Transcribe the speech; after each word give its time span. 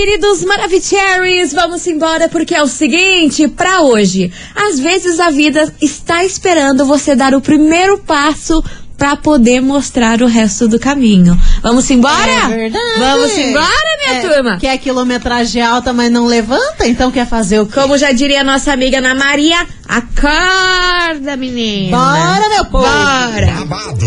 queridos 0.00 0.42
Maravicheries, 0.44 1.52
vamos 1.52 1.86
embora 1.86 2.26
porque 2.26 2.54
é 2.54 2.62
o 2.62 2.66
seguinte, 2.66 3.46
pra 3.48 3.82
hoje, 3.82 4.32
às 4.56 4.80
vezes 4.80 5.20
a 5.20 5.28
vida 5.28 5.70
está 5.78 6.24
esperando 6.24 6.86
você 6.86 7.14
dar 7.14 7.34
o 7.34 7.40
primeiro 7.42 7.98
passo 7.98 8.64
pra 8.96 9.14
poder 9.14 9.60
mostrar 9.60 10.22
o 10.22 10.26
resto 10.26 10.66
do 10.66 10.78
caminho. 10.78 11.38
Vamos 11.62 11.90
embora? 11.90 12.32
É 12.32 12.48
verdade. 12.48 12.98
Vamos 12.98 13.36
embora, 13.36 13.98
minha 13.98 14.18
É, 14.20 14.20
turma? 14.26 14.56
Quer 14.58 14.78
quilometragem 14.78 15.60
alta, 15.60 15.92
mas 15.92 16.10
não 16.10 16.24
levanta? 16.24 16.86
Então 16.88 17.10
quer 17.10 17.26
fazer 17.26 17.60
o 17.60 17.66
quê? 17.66 17.74
Como 17.74 17.98
já 17.98 18.10
diria 18.10 18.42
nossa 18.42 18.72
amiga 18.72 18.98
Ana 18.98 19.14
Maria, 19.14 19.66
acorda, 19.86 21.36
menina. 21.36 21.94
Bora, 21.94 22.48
meu 22.48 22.64
povo! 22.64 22.84
Bora. 22.86 23.46
Babado, 23.66 24.06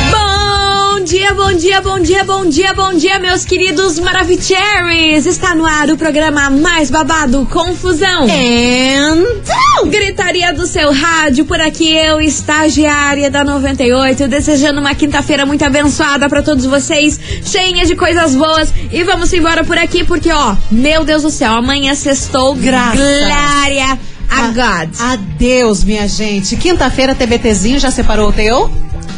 Bom 1.11 1.17
dia, 1.17 1.33
bom 1.33 1.53
dia, 1.53 1.81
bom 1.81 1.99
dia, 1.99 2.23
bom 2.23 2.45
dia, 2.45 2.73
bom 2.73 2.93
dia, 2.93 3.19
meus 3.19 3.43
queridos 3.43 3.99
Maravicheries! 3.99 5.25
Está 5.25 5.53
no 5.53 5.65
ar 5.65 5.89
o 5.89 5.97
programa 5.97 6.49
mais 6.49 6.89
babado, 6.89 7.45
Confusão. 7.51 8.25
Então, 8.29 9.89
Gritaria 9.89 10.53
do 10.53 10.65
seu 10.65 10.89
rádio, 10.93 11.43
por 11.43 11.59
aqui 11.59 11.93
eu, 11.93 12.21
estagiária 12.21 13.29
da 13.29 13.43
98, 13.43 14.25
desejando 14.29 14.79
uma 14.79 14.95
quinta-feira 14.95 15.45
muito 15.45 15.65
abençoada 15.65 16.29
pra 16.29 16.41
todos 16.41 16.65
vocês, 16.65 17.19
cheia 17.43 17.85
de 17.85 17.93
coisas 17.93 18.33
boas. 18.33 18.73
E 18.89 19.03
vamos 19.03 19.33
embora 19.33 19.65
por 19.65 19.77
aqui, 19.77 20.05
porque 20.05 20.31
ó, 20.31 20.55
meu 20.71 21.03
Deus 21.03 21.23
do 21.23 21.29
céu, 21.29 21.51
amanhã 21.51 21.93
sextou, 21.93 22.55
Graças. 22.55 22.97
glória 22.97 23.99
a 24.29 24.47
God. 24.47 24.95
Adeus, 24.97 25.83
minha 25.83 26.07
gente. 26.07 26.55
Quinta-feira, 26.55 27.13
TBTzinho, 27.13 27.79
já 27.79 27.91
separou 27.91 28.29
o 28.29 28.31
teu? 28.31 28.71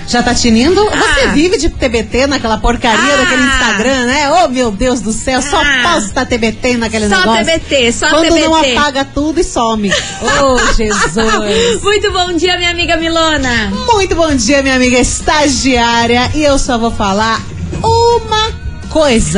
Já 0.07 0.21
tá 0.21 0.33
tinindo? 0.35 0.83
Você 0.83 1.21
Ah. 1.21 1.31
vive 1.33 1.57
de 1.57 1.69
TBT 1.69 2.27
naquela 2.27 2.57
porcaria 2.57 3.13
Ah. 3.13 3.17
daquele 3.17 3.43
Instagram, 3.43 4.05
né? 4.05 4.29
Oh, 4.31 4.47
meu 4.49 4.69
Deus 4.71 5.01
do 5.01 5.11
céu, 5.13 5.41
só 5.41 5.57
Ah. 5.61 5.93
posta 5.93 6.25
TBT 6.25 6.77
naquele 6.77 7.07
Só 7.09 7.19
negócio. 7.19 7.45
TBT, 7.45 7.91
só 7.93 8.09
Quando 8.09 8.23
TBT. 8.25 8.41
não 8.45 8.55
apaga 8.55 9.05
tudo 9.05 9.39
e 9.39 9.43
some. 9.43 9.91
Oh, 10.43 10.57
Jesus. 10.75 11.81
Muito 11.81 12.11
bom 12.11 12.33
dia, 12.33 12.57
minha 12.57 12.71
amiga 12.71 12.97
Milona. 12.97 13.71
Muito 13.93 14.15
bom 14.15 14.35
dia, 14.35 14.61
minha 14.61 14.75
amiga 14.75 14.99
estagiária. 14.99 16.29
E 16.35 16.43
eu 16.43 16.57
só 16.59 16.77
vou 16.77 16.91
falar 16.91 17.41
uma 17.81 18.29
coisa. 18.41 18.62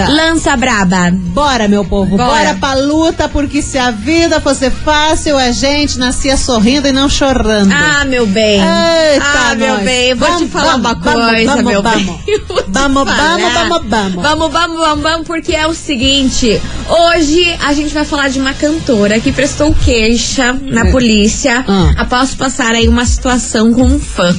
Lança 0.10 0.56
braba. 0.58 1.10
Bora, 1.12 1.68
meu 1.68 1.86
povo, 1.86 2.18
Bora. 2.18 2.30
bora, 2.30 2.54
pra 2.56 2.74
luta, 2.74 3.30
porque 3.30 3.62
se 3.62 3.78
a 3.78 3.90
vida 3.92 4.42
fosse 4.42 4.70
fácil, 4.70 5.38
a 5.38 5.52
gente 5.52 5.98
nascia 5.98 6.36
sorrindo 6.36 6.88
e 6.88 6.92
não 6.92 7.08
chorando. 7.10 7.72
Ah, 7.72 8.04
meu 8.06 8.26
bem. 8.28 8.60
Eita, 8.60 9.26
ah, 9.52 9.56
meu 9.56 9.76
nós. 9.76 9.84
bem. 9.84 10.14
Vou 10.14 10.38
te 10.38 10.46
falar 10.48 10.78
vamos, 10.78 10.86
uma 10.86 10.96
coisa, 10.96 11.56
vamos, 11.56 11.64
meu 11.72 11.82
vamos. 11.82 12.04
bem. 12.06 12.22
Vamos, 12.68 13.04
vamos, 13.16 13.54
vamos, 13.54 13.82
vamos. 13.90 14.24
Vamos, 14.24 14.52
vamos, 14.52 14.78
vamos, 14.78 15.04
vamos, 15.04 15.28
porque 15.28 15.56
é 15.56 15.66
o 15.66 15.74
seguinte. 15.74 16.62
Hoje 16.90 17.56
a 17.66 17.74
gente 17.74 17.94
vai 17.94 18.04
falar 18.06 18.30
de 18.30 18.40
uma 18.40 18.54
cantora 18.54 19.20
que 19.20 19.32
prestou 19.32 19.74
queixa 19.74 20.54
na 20.62 20.86
polícia 20.92 21.64
Ah. 21.68 21.94
após 21.98 22.36
passar 22.36 22.74
aí 22.74 22.88
uma 22.88 23.06
situação 23.06 23.74
com 23.74 23.84
um 23.84 24.00
fã. 24.00 24.36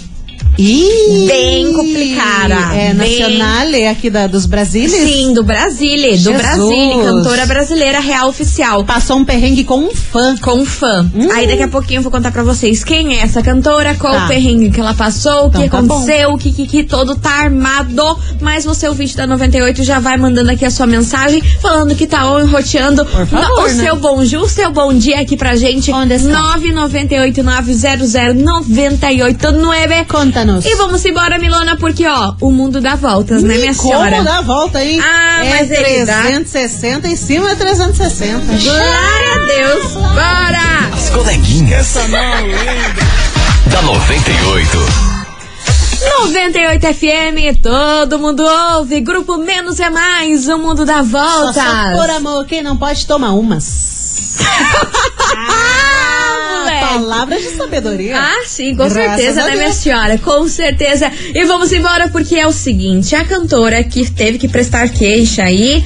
Ih, 0.58 1.26
Bem 1.26 1.72
complicada. 1.72 2.54
É 2.74 2.94
Bem- 2.94 3.20
nacional, 3.28 3.66
é 3.74 3.88
aqui 3.88 4.08
da, 4.08 4.26
dos 4.26 4.46
Brasílias? 4.46 4.92
Sim, 4.92 5.34
do 5.34 5.42
Brasília. 5.44 6.16
Do. 6.18 6.32
Brasília, 6.32 7.04
cantora 7.04 7.46
brasileira 7.46 8.00
real 8.00 8.28
oficial. 8.28 8.84
Passou 8.84 9.18
um 9.18 9.24
perrengue 9.24 9.64
com 9.64 9.78
um 9.78 9.94
fã. 9.94 10.34
com 10.40 10.60
um 10.60 10.64
fã. 10.64 11.10
Aí 11.34 11.46
daqui 11.46 11.62
a 11.62 11.68
pouquinho 11.68 11.98
eu 11.98 12.02
vou 12.02 12.10
contar 12.10 12.32
pra 12.32 12.42
vocês 12.42 12.82
quem 12.82 13.18
é 13.18 13.22
essa 13.22 13.42
cantora, 13.42 13.94
qual 13.96 14.14
Tá. 14.14 14.24
o 14.24 14.28
perrengue 14.28 14.70
que 14.70 14.80
ela 14.80 14.94
passou, 14.94 15.46
o 15.46 15.50
que 15.50 15.58
Então 15.62 15.86
tá 15.86 15.94
aconteceu, 15.94 16.30
o 16.30 16.38
que, 16.38 16.52
que, 16.52 16.66
que 16.66 16.84
todo 16.84 17.16
tá 17.16 17.30
armado. 17.42 18.18
Mas 18.40 18.64
você, 18.64 18.88
ouvinte 18.88 19.16
da 19.16 19.26
98, 19.26 19.82
já 19.84 19.98
vai 19.98 20.16
mandando 20.16 20.50
aqui 20.50 20.64
a 20.64 20.70
sua 20.70 20.86
mensagem, 20.86 21.42
falando 21.60 21.94
que 21.94 22.06
tá 22.06 22.20
roteando 22.22 23.04
Por 23.04 23.26
favor, 23.26 23.64
o 23.64 23.68
né? 23.74 23.84
seu 23.84 23.96
bom 23.96 24.24
dia, 24.24 24.40
o 24.40 24.48
seu 24.48 24.72
bom 24.72 24.92
dia 24.94 25.20
aqui 25.20 25.36
pra 25.36 25.54
gente. 25.54 25.92
Onde 25.92 26.14
está? 26.14 26.28
998 26.56 27.42
900 27.42 28.12
989. 28.34 30.45
Conta-nos. 30.46 30.64
E 30.64 30.74
vamos 30.76 31.04
embora, 31.04 31.38
Milona, 31.38 31.76
porque 31.76 32.06
ó, 32.06 32.34
o 32.40 32.50
mundo 32.52 32.80
dá 32.80 32.94
voltas, 32.94 33.42
né, 33.42 33.56
minha 33.58 33.74
Como 33.74 33.88
senhora? 33.90 34.22
dá 34.22 34.38
a 34.38 34.42
volta, 34.42 34.82
hein? 34.82 35.00
Ah, 35.02 35.44
é 35.44 35.50
mas 35.50 35.70
ele 35.70 36.04
dá. 36.04 36.22
360 36.22 37.08
em 37.08 37.16
cima 37.16 37.50
é 37.50 37.54
360. 37.56 38.40
Glória 38.62 39.34
a 39.34 39.38
Deus! 39.46 39.92
Bora! 39.92 40.94
As 40.94 41.10
coleguinhas. 41.10 41.94
Da 43.66 43.82
98. 43.82 44.78
98 46.20 46.86
FM, 46.94 47.60
todo 47.60 48.18
mundo 48.18 48.44
ouve. 48.44 49.00
Grupo 49.00 49.38
Menos 49.38 49.80
é 49.80 49.90
Mais, 49.90 50.46
o 50.48 50.58
mundo 50.58 50.84
dá 50.84 50.98
Só 50.98 51.04
voltas. 51.04 51.54
só 51.62 51.92
por 51.96 52.10
amor, 52.10 52.46
quem 52.46 52.62
não 52.62 52.76
pode 52.76 53.06
toma 53.06 53.32
umas. 53.32 54.36
Ah. 55.34 56.12
Palavras 56.98 57.42
de 57.42 57.50
sabedoria. 57.50 58.18
Ah, 58.18 58.44
sim, 58.46 58.74
com 58.74 58.88
Graças 58.88 59.20
certeza, 59.20 59.44
né, 59.44 59.56
minha 59.56 59.72
senhora? 59.72 60.18
Com 60.18 60.48
certeza. 60.48 61.12
E 61.34 61.44
vamos 61.44 61.72
embora 61.72 62.08
porque 62.08 62.36
é 62.36 62.46
o 62.46 62.52
seguinte: 62.52 63.14
a 63.14 63.24
cantora 63.24 63.84
que 63.84 64.10
teve 64.10 64.38
que 64.38 64.48
prestar 64.48 64.88
queixa 64.88 65.44
aí 65.44 65.84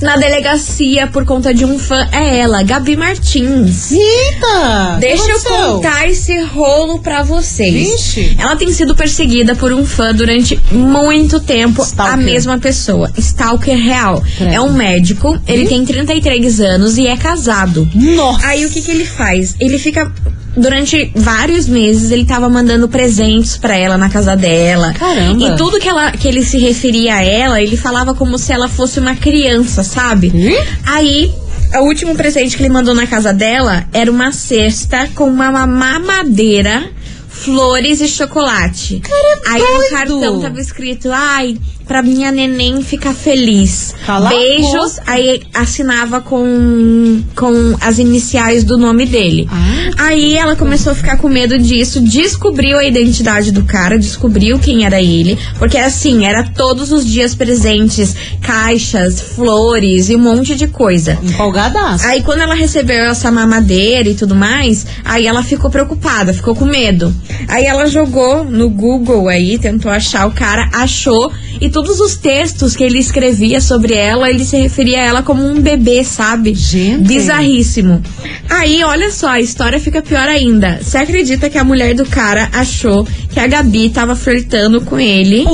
na 0.00 0.16
delegacia 0.16 1.06
por 1.06 1.24
conta 1.24 1.52
de 1.54 1.64
um 1.64 1.78
fã 1.78 2.08
é 2.12 2.38
ela, 2.38 2.62
Gabi 2.62 2.96
Martins. 2.96 3.92
Eita! 3.92 4.98
Deixa 5.00 5.30
eu 5.30 5.40
contar 5.42 6.08
esse 6.08 6.38
rolo 6.42 6.98
pra 7.00 7.22
vocês. 7.22 7.72
Vixe. 7.90 8.36
Ela 8.38 8.56
tem 8.56 8.72
sido 8.72 8.94
perseguida 8.94 9.54
por 9.54 9.72
um 9.72 9.84
fã 9.84 10.12
durante 10.14 10.58
muito 10.70 11.40
tempo. 11.40 11.82
Stalker. 11.82 12.14
A 12.14 12.16
mesma 12.16 12.58
pessoa. 12.58 13.10
Stalker 13.16 13.76
real. 13.76 14.22
Credo. 14.36 14.52
É 14.52 14.60
um 14.60 14.72
médico, 14.72 15.38
ele 15.46 15.66
tem 15.66 15.84
33 15.84 16.60
anos 16.60 16.98
e 16.98 17.06
é 17.06 17.16
casado. 17.16 17.88
Nossa! 17.94 18.46
Aí 18.46 18.64
o 18.66 18.70
que, 18.70 18.82
que 18.82 18.90
ele 18.90 19.04
faz? 19.04 19.54
Ele 19.60 19.78
fica. 19.78 20.12
Durante 20.56 21.12
vários 21.14 21.68
meses 21.68 22.10
ele 22.10 22.24
tava 22.24 22.48
mandando 22.48 22.88
presentes 22.88 23.56
pra 23.56 23.76
ela 23.76 23.98
na 23.98 24.08
casa 24.08 24.34
dela. 24.34 24.94
Caramba. 24.94 25.44
E 25.44 25.56
tudo 25.56 25.78
que, 25.78 25.88
ela, 25.88 26.12
que 26.12 26.26
ele 26.26 26.42
se 26.44 26.58
referia 26.58 27.16
a 27.16 27.22
ela, 27.22 27.60
ele 27.60 27.76
falava 27.76 28.14
como 28.14 28.38
se 28.38 28.52
ela 28.52 28.68
fosse 28.68 28.98
uma 28.98 29.14
criança, 29.14 29.82
sabe? 29.82 30.28
Ih? 30.28 30.56
Aí, 30.84 31.34
o 31.74 31.80
último 31.80 32.14
presente 32.14 32.56
que 32.56 32.62
ele 32.62 32.72
mandou 32.72 32.94
na 32.94 33.06
casa 33.06 33.32
dela 33.32 33.86
era 33.92 34.10
uma 34.10 34.32
cesta 34.32 35.08
com 35.14 35.24
uma 35.24 35.66
mamadeira, 35.66 36.88
flores 37.28 38.00
e 38.00 38.08
chocolate. 38.08 39.02
Aí 39.46 39.60
no 39.60 39.66
doido. 39.66 39.90
cartão 39.90 40.40
tava 40.40 40.60
escrito, 40.60 41.10
ai, 41.12 41.58
pra 41.86 42.02
minha 42.02 42.32
neném 42.32 42.82
ficar 42.82 43.14
feliz. 43.14 43.94
Cala 44.04 44.28
a 44.28 44.30
Beijos. 44.30 44.98
Aí 45.06 45.42
assinava 45.54 46.20
com, 46.20 47.22
com 47.34 47.76
as 47.80 47.98
iniciais 47.98 48.64
do 48.64 48.76
nome 48.76 49.06
dele. 49.06 49.48
Ah. 49.50 50.06
Aí 50.06 50.36
ela 50.36 50.56
começou 50.56 50.92
a 50.92 50.94
ficar 50.94 51.16
com 51.18 51.28
medo 51.28 51.58
disso, 51.58 52.00
descobriu 52.00 52.78
a 52.78 52.84
identidade 52.84 53.52
do 53.52 53.64
cara, 53.64 53.98
descobriu 53.98 54.58
quem 54.58 54.84
era 54.84 55.00
ele, 55.00 55.38
porque 55.58 55.78
assim, 55.78 56.26
era 56.26 56.42
todos 56.42 56.92
os 56.92 57.06
dias 57.06 57.34
presentes, 57.34 58.14
caixas, 58.40 59.20
flores 59.20 60.08
e 60.08 60.16
um 60.16 60.20
monte 60.20 60.54
de 60.54 60.66
coisa. 60.66 61.18
Empolgadaço. 61.22 62.06
Aí 62.06 62.22
quando 62.22 62.40
ela 62.40 62.54
recebeu 62.54 63.04
essa 63.04 63.30
mamadeira 63.30 64.08
e 64.08 64.14
tudo 64.14 64.34
mais, 64.34 64.86
aí 65.04 65.26
ela 65.26 65.42
ficou 65.42 65.70
preocupada, 65.70 66.34
ficou 66.34 66.54
com 66.54 66.64
medo. 66.64 67.14
Aí 67.48 67.64
ela 67.64 67.86
jogou 67.86 68.44
no 68.44 68.68
Google 68.68 69.28
aí, 69.28 69.58
tentou 69.58 69.90
achar 69.90 70.26
o 70.26 70.32
cara, 70.32 70.68
achou 70.72 71.32
e 71.60 71.70
todos 71.76 72.00
os 72.00 72.16
textos 72.16 72.74
que 72.74 72.82
ele 72.82 72.98
escrevia 72.98 73.60
sobre 73.60 73.92
ela, 73.92 74.30
ele 74.30 74.46
se 74.46 74.56
referia 74.56 74.96
a 74.96 75.04
ela 75.04 75.22
como 75.22 75.46
um 75.46 75.60
bebê, 75.60 76.02
sabe? 76.02 76.54
Gente. 76.54 77.06
Bizarríssimo. 77.06 78.02
Aí, 78.48 78.82
olha 78.82 79.10
só, 79.10 79.28
a 79.28 79.40
história 79.40 79.78
fica 79.78 80.00
pior 80.00 80.26
ainda. 80.26 80.78
Você 80.80 80.96
acredita 80.96 81.50
que 81.50 81.58
a 81.58 81.64
mulher 81.64 81.94
do 81.94 82.06
cara 82.06 82.48
achou 82.50 83.06
que 83.36 83.40
a 83.40 83.46
Gabi 83.46 83.90
tava 83.90 84.16
flertando 84.16 84.80
com 84.80 84.98
ele. 84.98 85.46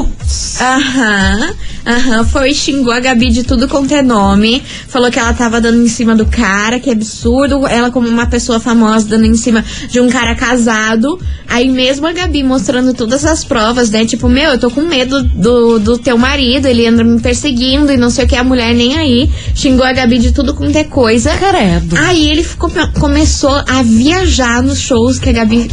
Aham, 0.60 1.54
aham, 1.84 2.24
foi 2.24 2.50
e 2.50 2.54
xingou 2.54 2.92
a 2.92 3.00
Gabi 3.00 3.30
de 3.30 3.42
tudo 3.42 3.66
quanto 3.66 3.92
é 3.92 4.00
nome. 4.00 4.62
Falou 4.86 5.10
que 5.10 5.18
ela 5.18 5.34
tava 5.34 5.60
dando 5.60 5.82
em 5.82 5.88
cima 5.88 6.14
do 6.14 6.24
cara, 6.24 6.78
que 6.78 6.88
absurdo. 6.88 7.66
Ela, 7.66 7.90
como 7.90 8.06
uma 8.06 8.26
pessoa 8.26 8.60
famosa, 8.60 9.08
dando 9.08 9.26
em 9.26 9.34
cima 9.34 9.64
de 9.90 9.98
um 9.98 10.08
cara 10.08 10.36
casado. 10.36 11.18
Aí 11.48 11.68
mesmo 11.68 12.06
a 12.06 12.12
Gabi 12.12 12.44
mostrando 12.44 12.94
todas 12.94 13.24
as 13.24 13.42
provas, 13.42 13.90
né? 13.90 14.06
Tipo, 14.06 14.28
meu, 14.28 14.52
eu 14.52 14.60
tô 14.60 14.70
com 14.70 14.82
medo 14.82 15.20
do, 15.24 15.80
do 15.80 15.98
teu 15.98 16.16
marido, 16.16 16.66
ele 16.66 16.86
anda 16.86 17.02
me 17.02 17.20
perseguindo 17.20 17.90
e 17.90 17.96
não 17.96 18.10
sei 18.10 18.26
o 18.26 18.28
que, 18.28 18.36
a 18.36 18.44
mulher 18.44 18.72
nem 18.74 18.96
aí. 18.96 19.28
Xingou 19.56 19.84
a 19.84 19.92
Gabi 19.92 20.20
de 20.20 20.30
tudo 20.30 20.54
quanto 20.54 20.76
é 20.76 20.84
coisa. 20.84 21.32
Credo. 21.36 21.96
Aí 21.98 22.30
ele 22.30 22.44
ficou, 22.44 22.70
começou 23.00 23.60
a 23.66 23.82
viajar 23.82 24.62
nos 24.62 24.78
shows 24.78 25.18
que 25.18 25.30
a 25.30 25.32
Gabi, 25.32 25.68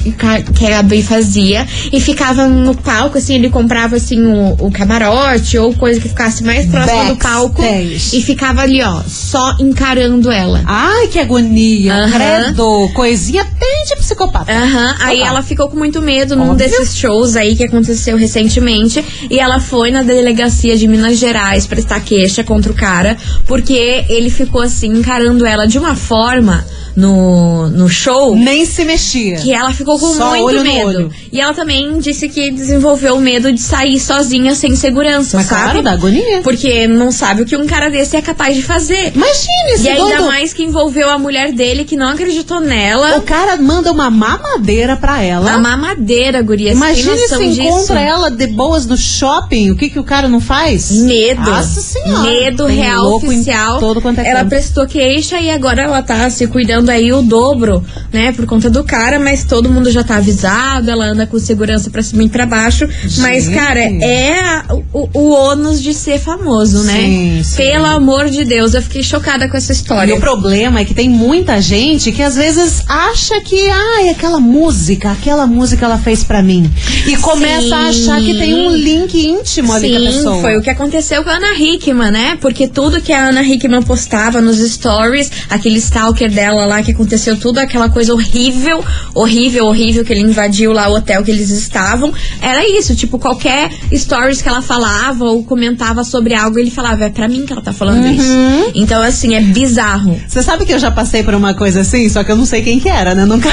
que 0.56 0.66
a 0.66 0.70
Gabi 0.70 1.04
fazia 1.04 1.68
e 1.94 1.99
ficava 2.00 2.48
no 2.48 2.75
palco, 2.75 3.18
assim, 3.18 3.36
ele 3.36 3.50
comprava 3.50 3.96
assim 3.96 4.22
o, 4.22 4.56
o 4.60 4.72
camarote 4.72 5.57
ou 5.57 5.74
coisa 5.74 6.00
que 6.00 6.10
ficasse 6.10 6.44
mais 6.44 6.66
próxima 6.66 7.06
do 7.06 7.16
palco 7.18 7.62
Backstage. 7.62 8.18
e 8.18 8.22
ficava 8.22 8.62
ali, 8.62 8.81
ó, 8.81 9.01
só 9.07 9.56
encarando 9.60 10.31
ela. 10.31 10.62
Ai, 10.66 11.07
que 11.07 11.19
agonia. 11.19 11.94
Aham. 11.94 12.44
Credo. 12.44 12.90
Coisinha 12.94 13.44
bem 13.44 13.86
de 13.88 13.96
psicopata. 13.96 14.51
Aham, 14.51 14.96
aí 15.00 15.18
Total. 15.18 15.34
ela 15.34 15.44
ficou 15.44 15.69
com 15.69 15.78
muito 15.78 16.01
medo 16.01 16.36
num 16.36 16.51
Óbvio. 16.51 16.57
desses 16.68 16.96
shows 16.96 17.36
aí 17.36 17.56
que 17.56 17.63
aconteceu 17.63 18.18
recentemente. 18.18 19.04
E 19.30 19.40
ela 19.40 19.60
foi 19.60 19.92
na 19.92 20.01
delegacia 20.01 20.78
de 20.78 20.88
Minas 20.88 21.18
Gerais 21.18 21.66
prestar 21.66 22.00
queixa 22.01 22.44
contra 22.44 22.72
o 22.72 22.75
cara, 22.75 23.18
porque 23.46 24.06
ele 24.10 24.30
ficou 24.30 24.62
assim, 24.62 24.88
encarando 24.88 25.46
ela 25.46 25.66
de 25.66 25.78
uma 25.78 25.96
forma 25.96 26.66
no, 26.96 27.69
no 27.69 27.88
show. 27.88 28.36
Nem 28.36 28.66
se 28.66 28.84
mexia. 28.84 29.38
Que 29.38 29.54
ela 29.54 29.72
ficou 29.74 29.98
com 29.98 30.13
Só 30.13 30.36
muito 30.36 30.62
medo. 30.63 31.12
E 31.31 31.40
ela 31.40 31.54
também 31.54 31.88
disse 31.97 32.30
que 32.30 32.51
desenvolveu 32.51 33.15
o 33.15 33.21
medo 33.21 33.51
de 33.51 33.59
sair 33.59 34.00
sozinha 34.00 34.53
sem 34.53 34.75
segurança, 34.75 35.38
Mas 35.38 35.47
sabe? 35.47 35.63
claro, 35.63 35.81
dá 35.81 35.91
agonia. 35.94 36.41
Porque 36.41 36.88
não 36.88 37.12
sabe 37.12 37.41
o 37.41 37.45
que 37.45 37.56
um 37.57 37.65
cara 37.65 37.89
desse 37.89 38.15
é 38.15 38.21
capaz 38.21 38.56
de 38.56 38.62
fazer. 38.62 39.13
Imagine 39.15 39.71
esse 39.74 39.83
E 39.86 39.89
ainda 39.89 40.01
doido. 40.18 40.25
mais 40.27 40.53
que 40.53 40.63
envolveu 40.63 41.09
a 41.09 41.18
mulher 41.18 41.51
dele 41.51 41.86
que 41.86 41.95
não 41.95 42.09
acreditou 42.09 42.59
nela. 42.59 43.18
O 43.18 43.21
cara 43.21 43.57
manda 43.57 43.91
uma 43.91 44.09
mamadeira 44.09 44.95
pra 44.97 45.21
ela. 45.21 45.53
A 45.53 45.57
mamadeira, 45.57 46.41
guria. 46.41 46.71
Imagine 46.71 47.09
noção 47.21 47.39
se 47.39 47.47
disso? 47.50 47.62
encontra 47.62 48.00
ela 48.01 48.30
de 48.30 48.47
boas 48.47 48.86
no 48.86 48.97
shopping. 48.97 49.71
O 49.71 49.75
que, 49.75 49.89
que 49.89 50.00
o 50.00 50.03
cara 50.03 50.27
não 50.27 50.39
faz? 50.41 50.91
Medo. 50.91 51.41
Nossa 51.41 51.81
senhora. 51.81 52.21
Medo 52.24 52.65
Tem 52.68 52.75
real 52.77 53.13
oficial. 53.15 53.80
todo 53.80 54.01
quanto 54.01 54.19
é 54.19 54.27
ela 54.27 54.39
canto. 54.41 54.50
prestou 54.50 54.86
queixa 54.86 55.39
e 55.39 55.50
agora 55.50 55.83
ela 55.83 56.01
tá 56.01 56.30
se 56.30 56.45
cuidando 56.47 56.89
aí 56.89 57.12
o 57.13 57.21
dobro, 57.21 57.83
né? 58.12 58.31
Por 58.31 58.45
conta 58.45 58.69
do 58.69 58.83
cara, 58.83 59.19
mas 59.19 59.44
todo 59.44 59.69
mundo 59.69 59.89
já 59.91 60.03
tá 60.03 60.18
avisado, 60.18 60.89
ela 60.89 61.06
anda 61.06 61.25
com 61.27 61.39
segurança 61.39 61.79
pra 61.90 62.02
cima 62.02 62.24
e 62.24 62.30
pra 62.30 62.46
baixo. 62.46 62.88
Mas, 63.20 63.46
Gente. 63.46 63.56
cara, 63.56 63.80
é 63.80 64.40
a- 64.40 64.66
o, 64.94 65.10
o 65.14 65.30
ônus 65.31 65.81
de 65.81 65.94
ser 65.94 66.20
famoso, 66.20 66.84
né? 66.84 66.94
Sim, 67.00 67.42
sim. 67.44 67.56
Pelo 67.58 67.86
amor 67.86 68.30
de 68.30 68.44
Deus, 68.44 68.74
eu 68.74 68.81
fiquei 68.81 69.04
chocada 69.04 69.48
com 69.48 69.56
essa 69.56 69.72
E 69.72 69.76
história. 69.76 70.16
o 70.16 70.20
problema 70.20 70.80
é 70.80 70.86
que 70.86 70.94
tem 70.94 71.10
muita 71.10 71.62
gente 71.62 72.12
que 72.12 72.22
às 72.24 72.36
vezes 72.36 72.84
acha 72.88 73.40
que, 73.42 73.70
ai, 73.70 74.10
aquela 74.10 74.40
música, 74.40 75.12
aquela 75.12 75.46
música 75.48 75.86
ela 75.86 75.98
fez 75.98 76.24
pra 76.24 76.42
mim. 76.42 76.70
E 77.08 77.16
começa 77.18 77.76
a 77.76 77.90
achar 77.90 78.20
que 78.22 78.34
tem 78.38 78.54
um 78.56 78.75
link 78.75 79.14
íntimo 79.16 79.72
ali 79.74 79.90
com 79.92 79.96
a 79.96 80.00
Sim, 80.00 80.06
pessoa. 80.18 80.42
foi 80.42 80.58
o 80.58 80.62
que 80.62 80.70
aconteceu 80.70 81.24
com 81.24 81.30
a 81.30 81.34
Ana 81.34 81.54
Hickman, 81.58 82.12
né? 82.12 82.38
Porque 82.42 82.68
tudo 82.68 83.02
que 83.02 83.14
a 83.14 83.28
Ana 83.30 83.44
Hickman 83.44 83.82
postava 83.84 84.42
nos 84.42 84.58
stories, 84.58 85.32
aquele 85.50 85.78
stalker 85.80 86.32
dela 86.32 86.66
lá 86.66 86.82
que 86.82 86.92
aconteceu 86.92 87.38
tudo, 87.38 87.60
aquela 87.60 87.90
coisa 87.90 88.14
horrível, 88.14 88.84
horrível, 89.14 89.66
horrível 89.66 90.04
que 90.06 90.14
ele 90.14 90.22
invadiu 90.22 90.72
lá 90.72 90.88
o 90.90 90.96
hotel 90.96 91.24
que 91.24 91.32
eles 91.32 91.50
estavam, 91.62 92.14
era 92.42 92.68
isso, 92.68 92.96
tipo, 92.96 93.18
qualquer 93.20 93.70
stories 93.94 94.42
que 94.42 94.50
ela 94.50 94.62
falava 94.62 95.26
ou 95.26 95.44
comentava 95.44 96.04
sobre 96.04 96.34
algo, 96.34 96.58
ele 96.60 96.72
falava, 96.72 97.06
é 97.06 97.10
pra 97.10 97.28
mim 97.28 97.46
que 97.46 97.54
ela 97.54 97.62
tá 97.62 97.74
falando 97.74 98.04
Uhum. 98.06 98.12
isso. 98.14 98.72
Então, 98.76 99.02
assim, 99.02 99.36
é 99.36 99.42
bizarro. 99.42 100.20
Você 100.28 100.42
sabe 100.44 100.66
que 100.66 100.74
eu 100.74 100.80
já 100.80 100.92
passei 100.92 101.24
por 101.24 101.34
uma 101.34 101.54
coisa 101.54 101.82
assim, 101.82 102.08
só 102.10 102.24
que 102.24 102.32
eu 102.32 102.36
não 102.36 102.46
sei 102.46 102.62
quem 102.62 102.80
que 102.80 102.88
era, 102.90 103.14
né? 103.16 103.26
Nunca. 103.26 103.50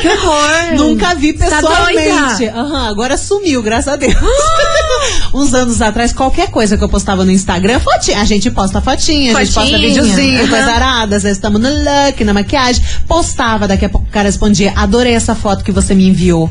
Que 0.00 0.08
horror! 0.08 0.76
Nunca 0.76 1.14
vi 1.14 1.32
Tá 1.32 1.46
pessoalmente. 1.46 2.38
doida? 2.38 2.52
Aham, 2.58 2.88
agora 2.88 3.16
sumiu, 3.16 3.62
graças 3.62 3.92
a 3.92 3.96
Deus. 3.96 4.14
Uns 5.34 5.52
anos 5.54 5.80
atrás, 5.82 6.12
qualquer 6.12 6.50
coisa 6.50 6.76
que 6.76 6.82
eu 6.84 6.88
postava 6.88 7.24
no 7.24 7.30
Instagram, 7.30 7.80
fotinha. 7.80 8.20
A 8.20 8.24
gente 8.24 8.50
posta 8.50 8.80
fotinha, 8.80 9.36
a 9.36 9.44
gente 9.44 9.52
posta 9.54 9.60
Fotinha, 9.70 9.78
videozinho, 9.78 10.40
aham. 10.40 10.48
coisa 10.48 10.72
arada, 10.72 11.16
às 11.16 11.22
vezes 11.22 11.38
estamos 11.38 11.60
no 11.60 11.68
look, 11.68 12.24
na 12.24 12.32
maquiagem. 12.34 12.82
Postava, 13.06 13.68
daqui 13.68 13.84
a 13.84 13.88
pouco 13.88 14.06
o 14.08 14.10
cara 14.10 14.26
respondia: 14.26 14.72
adorei 14.76 15.12
essa 15.14 15.34
foto 15.34 15.62
que 15.64 15.72
você 15.72 15.94
me 15.94 16.08
enviou. 16.08 16.50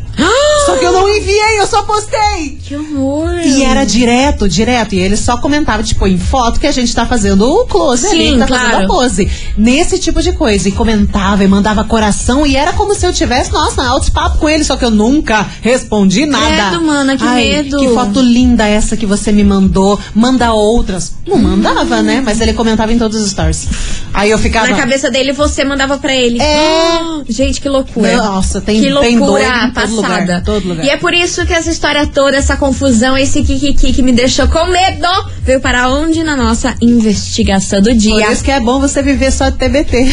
Só 0.67 0.77
que 0.77 0.85
eu 0.85 0.91
não 0.91 1.09
enviei, 1.17 1.59
eu 1.59 1.65
só 1.67 1.83
postei. 1.83 2.57
Que 2.63 2.75
horror! 2.75 3.39
E 3.43 3.63
era 3.63 3.83
direto, 3.85 4.47
direto. 4.47 4.93
E 4.95 4.99
ele 4.99 5.17
só 5.17 5.37
comentava, 5.37 5.81
tipo, 5.83 6.05
em 6.07 6.17
foto 6.17 6.59
que 6.59 6.67
a 6.67 6.71
gente 6.71 6.93
tá 6.93 7.05
fazendo 7.05 7.49
o 7.49 7.65
close 7.65 8.05
ali, 8.07 8.17
Sim, 8.27 8.33
que 8.33 8.39
tá 8.39 8.47
claro. 8.47 8.63
fazendo 8.71 8.83
a 8.83 8.87
pose. 8.87 9.29
Nesse 9.57 9.97
tipo 9.99 10.21
de 10.21 10.31
coisa. 10.33 10.67
E 10.69 10.71
comentava 10.71 11.43
e 11.43 11.47
mandava 11.47 11.83
coração. 11.83 12.45
E 12.45 12.55
era 12.55 12.73
como 12.73 12.93
se 12.93 13.05
eu 13.05 13.13
tivesse, 13.13 13.51
nossa, 13.51 13.83
altos 13.83 14.09
papo 14.09 14.37
com 14.37 14.49
ele. 14.49 14.63
Só 14.63 14.75
que 14.75 14.85
eu 14.85 14.91
nunca 14.91 15.45
respondi 15.61 16.25
nada. 16.25 16.69
Credo, 16.69 16.81
mana, 16.83 17.17
que 17.17 17.23
Ai, 17.23 17.43
medo. 17.43 17.77
Que 17.77 17.87
foto 17.89 18.19
linda 18.21 18.67
essa 18.67 18.95
que 18.97 19.05
você 19.05 19.31
me 19.31 19.43
mandou. 19.43 19.99
Manda 20.13 20.53
outras. 20.53 21.13
Não 21.25 21.37
mandava, 21.37 22.01
né? 22.01 22.21
Mas 22.23 22.39
ele 22.41 22.53
comentava 22.53 22.91
em 22.93 22.97
todos 22.97 23.21
os 23.21 23.29
stories. 23.31 23.67
Aí 24.13 24.31
eu 24.31 24.37
ficava. 24.37 24.67
Na 24.67 24.75
cabeça 24.77 25.09
dele, 25.11 25.31
você 25.31 25.63
mandava 25.63 25.97
pra 25.97 26.15
ele. 26.15 26.41
É. 26.41 26.57
Ah, 26.57 27.21
gente, 27.27 27.61
que 27.61 27.69
loucura. 27.69 28.17
Nossa, 28.17 28.59
tem- 28.61 28.81
que 28.81 28.83
tem 28.83 28.93
loucura 29.19 29.25
doido 29.43 29.45
em 29.67 29.71
todo 29.71 29.73
passada. 29.73 30.19
lugar, 30.21 30.43
todo 30.43 30.56
lugar. 30.65 30.85
E 30.85 30.89
é 30.89 30.97
por 30.97 31.13
isso 31.13 31.45
que 31.45 31.53
essa 31.53 31.69
história 31.69 32.05
toda, 32.07 32.37
essa 32.37 32.55
confusão, 32.57 33.17
esse 33.17 33.43
kikiki 33.43 33.93
que 33.93 34.01
me 34.01 34.11
deixou 34.11 34.47
com 34.47 34.65
medo, 34.65 35.07
veio 35.43 35.59
para 35.59 35.89
onde? 35.89 36.23
Na 36.23 36.35
nossa 36.35 36.75
investigação 36.81 37.81
do 37.81 37.89
Por 37.89 37.97
dia. 37.97 38.31
isso 38.31 38.43
que 38.43 38.51
é 38.51 38.59
bom 38.59 38.79
você 38.79 39.01
viver 39.01 39.31
só 39.31 39.49
de 39.49 39.57
TBT. 39.57 40.05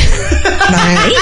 Vai, 0.71 1.13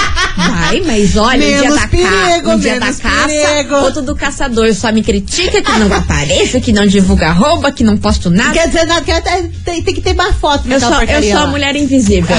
vai, 0.49 0.81
mas 0.85 1.15
olha, 1.17 1.45
o 1.45 1.49
dia 1.49 1.61
Menos 1.61 1.79
da 1.81 1.87
perigo, 1.87 2.09
caça, 2.09 2.55
o 2.55 2.59
dia 2.59 2.73
da 2.79 2.85
menos 2.85 2.99
caça, 2.99 3.27
perigo. 3.27 3.75
outro 3.75 4.01
do 4.01 4.15
caçador 4.15 4.73
só 4.73 4.91
me 4.91 5.03
critica 5.03 5.61
que 5.61 5.71
não 5.73 5.93
apareço, 5.93 6.59
que 6.61 6.71
não 6.71 6.85
divulga 6.87 7.31
rouba, 7.31 7.71
que 7.71 7.83
não 7.83 7.97
posto 7.97 8.29
nada. 8.29 8.53
Quer 8.53 8.67
dizer, 8.67 8.85
não, 8.85 9.01
quer, 9.03 9.21
tem, 9.21 9.81
tem 9.81 9.93
que 9.93 10.01
ter 10.01 10.13
mais 10.13 10.35
foto 10.37 10.67
Eu 10.69 10.79
sou, 10.79 11.01
eu 11.03 11.23
sou 11.23 11.39
a 11.39 11.47
mulher 11.47 11.75
invisível. 11.75 12.35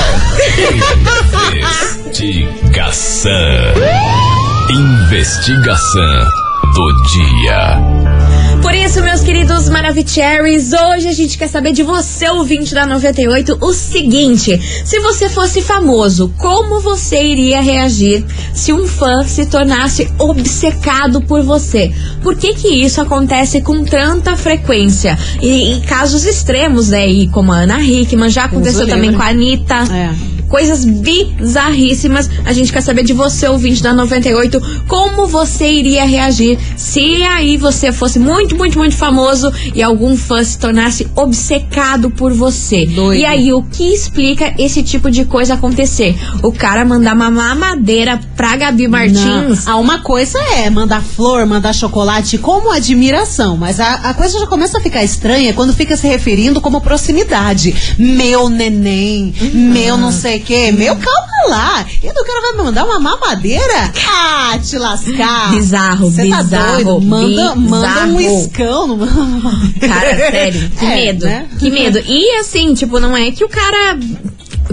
Investigação. 2.14 3.32
Investigação 4.70 6.43
do 6.74 6.92
dia. 7.04 7.78
Por 8.60 8.74
isso, 8.74 9.00
meus 9.00 9.20
queridos 9.20 9.68
Maravicheries, 9.68 10.72
hoje 10.72 11.08
a 11.08 11.12
gente 11.12 11.38
quer 11.38 11.46
saber 11.46 11.72
de 11.72 11.84
você, 11.84 12.28
ouvinte 12.28 12.74
da 12.74 12.84
98, 12.84 13.58
o 13.60 13.72
seguinte: 13.72 14.60
se 14.84 14.98
você 14.98 15.28
fosse 15.28 15.62
famoso, 15.62 16.34
como 16.36 16.80
você 16.80 17.22
iria 17.22 17.60
reagir 17.60 18.24
se 18.52 18.72
um 18.72 18.88
fã 18.88 19.22
se 19.24 19.46
tornasse 19.46 20.12
obcecado 20.18 21.20
por 21.20 21.44
você? 21.44 21.92
Por 22.22 22.36
que 22.36 22.54
que 22.54 22.68
isso 22.68 23.00
acontece 23.00 23.60
com 23.60 23.84
tanta 23.84 24.36
frequência? 24.36 25.16
E 25.40 25.74
em 25.74 25.80
casos 25.80 26.24
extremos, 26.24 26.88
né? 26.88 27.06
E 27.06 27.28
como 27.28 27.52
a 27.52 27.58
Ana 27.58 27.80
Hickman, 27.80 28.30
já 28.30 28.44
aconteceu 28.44 28.88
também 28.88 29.12
com 29.12 29.22
a 29.22 29.28
Anitta 29.28 29.84
É. 29.92 30.33
coisas 30.54 30.84
bizarríssimas. 30.84 32.30
A 32.44 32.52
gente 32.52 32.72
quer 32.72 32.80
saber 32.80 33.02
de 33.02 33.12
você, 33.12 33.48
ouvinte 33.48 33.82
da 33.82 33.92
98, 33.92 34.84
como 34.86 35.26
você 35.26 35.68
iria 35.68 36.04
reagir 36.04 36.56
se 36.76 37.24
aí 37.24 37.56
você 37.56 37.90
fosse 37.90 38.20
muito, 38.20 38.54
muito, 38.54 38.78
muito 38.78 38.94
famoso 38.94 39.52
e 39.74 39.82
algum 39.82 40.16
fã 40.16 40.44
se 40.44 40.56
tornasse 40.56 41.08
obcecado 41.16 42.08
por 42.08 42.32
você. 42.32 42.86
Doido. 42.86 43.18
E 43.18 43.24
aí, 43.24 43.52
o 43.52 43.64
que 43.64 43.92
explica 43.92 44.54
esse 44.56 44.84
tipo 44.84 45.10
de 45.10 45.24
coisa 45.24 45.54
acontecer? 45.54 46.14
O 46.40 46.52
cara 46.52 46.84
mandar 46.84 47.16
uma 47.16 47.32
mamadeira 47.32 48.20
pra 48.36 48.56
Gabi 48.56 48.86
Martins. 48.86 49.64
Não. 49.64 49.72
Ah, 49.74 49.76
uma 49.78 50.02
coisa 50.02 50.38
é 50.56 50.70
mandar 50.70 51.02
flor, 51.02 51.44
mandar 51.46 51.72
chocolate 51.72 52.38
como 52.38 52.70
admiração, 52.70 53.56
mas 53.56 53.80
a, 53.80 53.94
a 53.94 54.14
coisa 54.14 54.38
já 54.38 54.46
começa 54.46 54.78
a 54.78 54.80
ficar 54.80 55.02
estranha 55.02 55.52
quando 55.52 55.74
fica 55.74 55.96
se 55.96 56.06
referindo 56.06 56.60
como 56.60 56.80
proximidade. 56.80 57.74
Meu 57.98 58.48
neném, 58.48 59.34
meu 59.52 59.96
não 59.96 60.12
sei 60.12 60.38
o 60.38 60.43
quê, 60.44 60.70
meu 60.72 60.94
calma 60.96 61.48
lá. 61.48 61.86
E 62.02 62.08
o 62.08 62.12
cara 62.24 62.40
vai 62.42 62.52
me 62.52 62.62
mandar 62.64 62.84
uma 62.84 62.98
mamadeira? 63.00 63.92
Ah, 64.08 64.58
te 64.58 64.78
lascar. 64.78 65.50
Bizarro, 65.52 66.10
Cê 66.10 66.28
tá 66.28 66.42
bizarro, 66.42 66.84
doido? 66.84 67.00
Manda, 67.00 67.54
manda 67.56 68.06
um 68.06 68.16
bizarro. 68.16 68.20
escão, 68.40 68.84
uma 68.94 69.06
Cara, 69.80 70.16
sério, 70.16 70.70
que 70.78 70.84
É, 70.84 70.94
medo. 70.94 71.24
né? 71.26 71.46
Que 71.58 71.70
medo. 71.70 71.98
E 72.06 72.30
assim, 72.38 72.74
tipo, 72.74 72.98
não 73.00 73.16
é 73.16 73.30
que 73.30 73.44
o 73.44 73.48
cara 73.48 73.98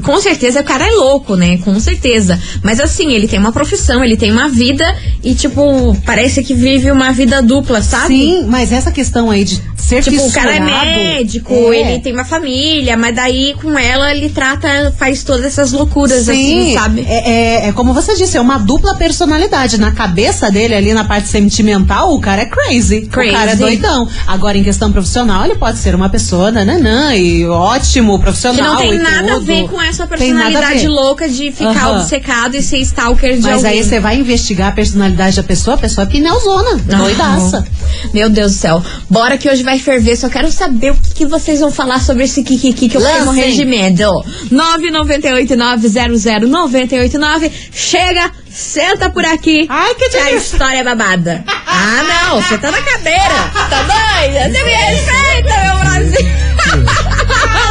com 0.04 0.20
certeza 0.22 0.62
o 0.62 0.64
cara 0.64 0.88
é 0.88 0.92
louco, 0.92 1.36
né? 1.36 1.58
Com 1.58 1.80
certeza. 1.80 2.40
Mas 2.64 2.80
assim, 2.80 3.12
ele 3.12 3.28
tem 3.28 3.40
uma 3.40 3.52
profissão, 3.52 4.04
ele 4.04 4.16
tem 4.16 4.32
uma 4.32 4.48
vida 4.48 4.96
e, 5.24 5.34
tipo, 5.34 5.96
parece 6.06 6.44
que 6.44 6.54
vive 6.54 6.92
uma 6.92 7.12
vida 7.12 7.42
dupla, 7.42 7.82
sabe? 7.82 8.08
Sim, 8.08 8.46
mas 8.48 8.72
essa 8.72 8.92
questão 8.92 9.30
aí 9.30 9.44
de 9.44 9.62
ser 9.76 10.02
Tipo, 10.04 10.26
o 10.26 10.32
cara 10.32 10.56
é 10.56 10.60
médico, 10.60 11.54
é. 11.54 11.80
ele 11.80 12.00
tem 12.00 12.14
uma 12.14 12.24
família, 12.24 12.96
mas 12.96 13.16
daí 13.16 13.56
com 13.62 13.78
ela 13.78 14.12
ele 14.12 14.30
trata, 14.30 14.94
faz 14.98 15.24
todas 15.24 15.46
essas 15.46 15.72
loucuras 15.72 16.30
assim, 16.30 16.70
Sim, 16.70 16.74
sabe? 16.74 17.06
É, 17.08 17.66
é, 17.66 17.68
é 17.68 17.72
como 17.74 17.94
você 17.94 18.16
disse, 18.16 18.38
é 18.38 18.42
uma 18.42 18.58
dupla 18.58 18.96
personalidade. 18.96 19.80
Na 19.80 19.92
cabeça 19.92 20.50
dele, 20.50 20.76
ali 20.76 20.94
na 20.94 21.04
parte 21.04 21.28
sentimental, 21.28 22.14
o 22.14 22.22
cara 22.22 22.44
é 22.44 22.46
crazy. 22.46 23.02
Crazy. 23.08 23.30
O 23.30 23.34
cara 23.34 23.52
é 23.52 23.56
doidão. 23.56 24.08
Agora, 24.28 24.58
em 24.58 24.64
questão 24.64 24.92
profissional, 24.92 25.44
ele 25.46 25.56
pode 25.56 25.78
ser 25.78 25.96
uma 25.96 26.10
pessoa 26.10 26.52
nananã 26.52 27.16
e 27.16 27.46
ótimo 27.46 28.20
profissional. 28.20 28.78
Que 28.78 28.84
não 28.84 28.90
tem 28.92 29.00
nada 29.00 29.32
a 29.32 29.34
tudo. 29.36 29.46
ver 29.46 29.68
com 29.68 29.81
essa 29.88 30.06
Tem 30.08 30.34
nada 30.34 30.48
a 30.48 30.52
personalidade 30.52 30.88
louca 30.88 31.28
de 31.30 31.52
ficar 31.52 31.88
Aham. 31.88 32.00
obcecado 32.02 32.56
e 32.56 32.62
ser 32.62 32.78
stalker 32.80 33.36
de 33.38 33.42
Mas 33.44 33.64
alguém. 33.66 33.72
aí 33.80 33.84
você 33.84 34.00
vai 34.00 34.16
investigar 34.18 34.70
a 34.70 34.72
personalidade 34.72 35.36
da 35.38 35.44
pessoa, 35.44 35.76
a 35.76 35.80
pessoa 35.80 36.06
é 36.06 36.10
pneuzona, 36.10 36.80
Ah, 36.92 36.96
doidaça. 36.98 37.66
Meu 38.14 38.30
Deus 38.30 38.54
do 38.54 38.58
céu. 38.58 38.82
Bora 39.10 39.38
que 39.38 39.50
hoje 39.50 39.64
vai 39.64 39.78
ferver. 39.80 40.16
Só 40.16 40.30
quero 40.30 40.50
saber 40.52 40.92
o 40.92 40.96
que, 40.96 41.14
que 41.14 41.26
vocês 41.26 41.60
vão 41.60 41.72
falar 41.72 42.00
sobre 42.02 42.24
esse 42.24 42.42
Kikiki 42.44 42.88
que 42.90 42.98
eu 42.98 43.02
fiquei 43.02 43.20
Lancem. 43.20 43.26
morrendo 43.26 43.56
de 43.56 43.66
medo. 43.66 44.24
998900989. 44.52 47.52
Chega, 47.74 48.32
senta 48.50 49.10
por 49.10 49.26
aqui. 49.26 49.66
Ai, 49.70 49.94
que 49.96 50.10
que 50.10 50.18
a 50.18 50.32
história 50.34 50.80
é 50.80 50.84
babada. 50.84 51.44
Ah, 51.48 52.04
não. 52.30 52.42
Você 52.42 52.58
tá 52.58 52.72
na 52.72 52.82
cadeira. 52.82 53.52
Tá 53.70 53.84
doida? 53.84 54.50
Você 54.50 54.64
me 54.64 54.72
respeita, 54.72 55.54
meu 55.64 55.78
Brasil. 55.80 56.28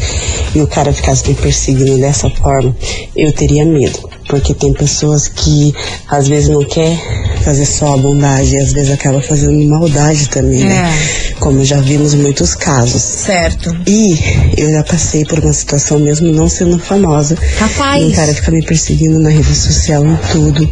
e 0.55 0.61
o 0.61 0.67
cara 0.67 0.93
ficasse 0.93 1.29
me 1.29 1.35
perseguindo 1.35 1.99
dessa 1.99 2.29
forma, 2.31 2.75
eu 3.15 3.33
teria 3.33 3.65
medo. 3.65 4.16
Porque 4.29 4.55
tem 4.55 4.73
pessoas 4.73 5.29
que 5.29 5.73
às 6.09 6.29
vezes 6.29 6.49
não 6.49 6.65
quer 6.65 6.99
fazer 7.45 7.65
só 7.65 7.95
a 7.95 7.97
bondade, 7.97 8.55
e 8.55 8.59
às 8.59 8.73
vezes 8.73 8.91
acaba 8.91 9.21
fazendo 9.23 9.63
maldade 9.69 10.29
também, 10.29 10.65
né? 10.65 10.93
Como 11.39 11.65
já 11.65 11.81
vimos 11.81 12.15
muitos 12.15 12.55
casos. 12.55 13.01
Certo. 13.01 13.77
E 13.87 14.19
eu 14.57 14.71
já 14.73 14.83
passei 14.83 15.25
por 15.25 15.39
uma 15.39 15.53
situação 15.53 15.99
mesmo 15.99 16.33
não 16.33 16.49
sendo 16.49 16.79
famosa. 16.79 17.37
Capaz. 17.59 18.03
Um 18.03 18.11
cara 18.11 18.35
fica 18.35 18.51
me 18.51 18.65
perseguindo 18.65 19.19
na 19.21 19.29
rede 19.29 19.55
social 19.55 20.05
em 20.05 20.17
tudo. 20.33 20.67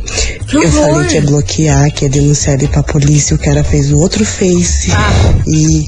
Que 0.49 0.57
eu 0.57 0.73
falei 0.73 1.07
que 1.07 1.15
ia 1.15 1.23
bloquear, 1.23 1.93
que 1.93 2.05
ia 2.07 2.11
denunciar 2.11 2.57
ele 2.57 2.69
pra 2.69 2.83
polícia. 2.83 3.37
O 3.37 3.39
cara 3.39 3.63
fez 3.63 3.93
o 3.93 3.99
outro 3.99 4.25
face 4.25 4.91
e 5.47 5.87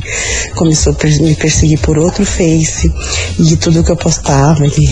começou 0.54 0.94
a 0.94 1.06
me 1.22 1.34
perseguir 1.34 1.78
por 1.80 1.98
outro 1.98 2.24
face. 2.24 2.92
E 3.38 3.56
tudo 3.56 3.82
que 3.82 3.90
eu 3.90 3.96
postava, 3.96 4.64
ele 4.64 4.88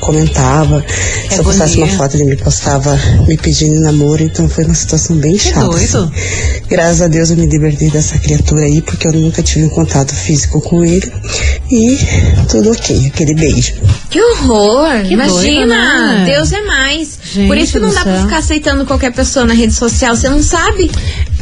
comentava. 0.00 0.82
Que 0.82 1.34
Se 1.34 1.40
eu 1.40 1.44
postasse 1.44 1.76
uma 1.78 1.86
foto, 1.86 2.17
ele 2.18 2.30
me 2.30 2.36
postava 2.36 2.98
me 3.26 3.36
pedindo 3.36 3.80
namoro. 3.80 4.22
Então 4.22 4.48
foi 4.48 4.64
uma 4.64 4.74
situação 4.74 5.16
bem 5.16 5.38
chata. 5.38 5.66
doido. 5.66 5.98
assim. 5.98 6.12
Graças 6.68 7.02
a 7.02 7.08
Deus 7.08 7.30
eu 7.30 7.36
me 7.36 7.46
libertei 7.46 7.90
dessa 7.90 8.18
criatura 8.18 8.62
aí, 8.62 8.82
porque 8.82 9.06
eu 9.06 9.12
nunca 9.12 9.42
tive 9.42 9.64
um 9.64 9.68
contato 9.70 10.14
físico 10.14 10.60
com 10.60 10.84
ele. 10.84 11.10
E 11.70 11.98
tudo 12.48 12.72
ok, 12.72 13.06
aquele 13.06 13.34
beijo. 13.34 13.74
Que 14.10 14.20
horror! 14.20 15.02
Que 15.06 15.12
Imagina! 15.14 15.38
doido, 15.40 15.66
né? 15.68 16.24
Deus 16.26 16.52
é 16.52 16.60
mais. 16.62 17.18
Gente 17.32 17.46
Por 17.48 17.56
isso 17.58 17.72
que 17.72 17.78
não 17.78 17.92
dá 17.92 18.02
pra 18.02 18.14
céu. 18.14 18.22
ficar 18.22 18.38
aceitando 18.38 18.86
qualquer 18.86 19.12
pessoa 19.12 19.44
na 19.46 19.54
rede 19.54 19.72
social. 19.74 20.16
Você 20.16 20.28
não 20.28 20.42
sabe. 20.42 20.90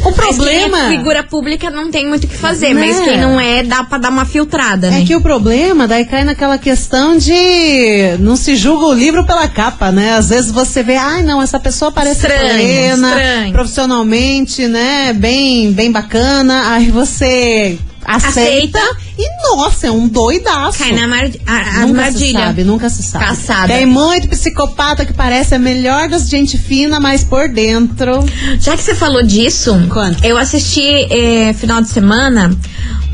O 0.05 0.11
Mas 0.11 0.15
quem 0.15 0.35
problema 0.37 0.79
é 0.85 0.88
figura 0.91 1.23
pública 1.23 1.71
não 1.71 1.91
tem 1.91 2.07
muito 2.07 2.25
o 2.25 2.29
que 2.29 2.37
fazer. 2.37 2.75
Né? 2.75 2.87
Mas 2.87 3.00
quem 3.00 3.19
não 3.19 3.41
é, 3.41 3.62
dá 3.62 3.83
pra 3.83 3.99
dar 3.99 4.11
uma 4.11 4.25
filtrada, 4.25 4.91
né? 4.91 5.03
É 5.03 5.05
que 5.05 5.17
o 5.17 5.21
problema 5.21 5.88
daí 5.88 6.05
cai 6.05 6.25
naquela 6.25 6.59
questão 6.59 7.17
de 7.17 8.17
não 8.21 8.37
se 8.37 8.57
julga 8.57 8.87
o 8.87 8.93
livro 8.93 9.25
pela 9.25 9.49
capa, 9.49 9.91
né? 9.91 10.15
Às 10.15 10.29
vezes 10.29 10.50
você 10.50 10.83
vê, 10.83 10.97
ai 10.97 11.23
não, 11.23 11.43
essa 11.43 11.59
pessoa 11.59 11.91
parece 11.91 12.26
Estranho, 12.26 12.55
plena, 12.55 13.09
estranho. 13.09 13.53
profissionalmente, 13.53 14.67
né? 14.69 15.12
Bem, 15.12 15.73
bem 15.73 15.91
bacana. 15.91 16.75
Aí 16.75 16.91
você 16.91 17.79
aceita, 18.07 18.79
Aceita. 18.79 18.97
e 19.19 19.57
nossa, 19.57 19.87
é 19.89 19.91
um 19.91 20.07
doidaço. 20.09 20.79
Cai 20.79 20.93
na 20.93 21.07
mar... 21.09 21.25
a- 21.47 21.87
Nunca 21.87 22.03
se 22.03 22.07
armadilha. 22.07 22.39
sabe, 22.41 22.65
nunca 22.65 22.89
se 22.91 23.03
sabe. 23.03 23.25
Caçada. 23.25 23.75
Tem 23.75 23.85
muito 23.87 24.29
psicopata 24.29 25.05
que 25.05 25.13
parece 25.13 25.55
a 25.55 25.59
melhor 25.59 26.09
das 26.09 26.29
gente 26.29 26.57
fina, 26.57 27.01
mas 27.01 27.25
por 27.25 27.49
dentro. 27.49 28.25
Já 28.61 28.77
que 28.77 28.83
você 28.83 28.95
falou 28.95 29.23
disso, 29.23 29.73
Conta. 29.89 30.27
eu 30.27 30.39
assisti 30.39 30.83
eh, 31.11 31.53
final 31.55 31.81
de 31.83 31.89
semana 31.89 32.57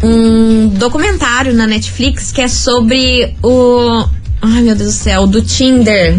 um 0.02 0.68
documentário 0.68 1.54
na 1.54 1.66
Netflix 1.66 2.32
que 2.32 2.40
é 2.40 2.48
sobre 2.48 3.34
o. 3.42 4.04
Ai, 4.40 4.62
meu 4.62 4.74
Deus 4.74 4.90
do 4.94 4.98
céu, 4.98 5.26
do 5.26 5.40
Tinder. 5.40 6.18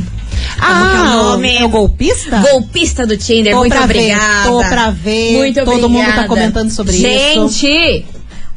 Como 0.59 0.89
que 0.91 0.95
é 0.95 0.99
o 1.01 1.03
nome? 1.23 1.55
é 1.57 1.65
o 1.65 1.69
golpista? 1.69 2.37
Golpista 2.37 3.05
do 3.05 3.17
Tinder, 3.17 3.53
Tô 3.53 3.59
muito 3.59 3.73
pra 3.75 3.85
ver, 3.85 3.93
obrigada. 3.97 4.49
tô 4.49 4.59
pra 4.59 4.89
ver, 4.91 5.33
Muito 5.37 5.55
todo 5.65 5.85
obrigada. 5.85 5.87
mundo 5.89 6.15
tá 6.15 6.27
comentando 6.27 6.69
sobre 6.69 6.93
isso. 6.93 7.01
Gente, 7.01 8.05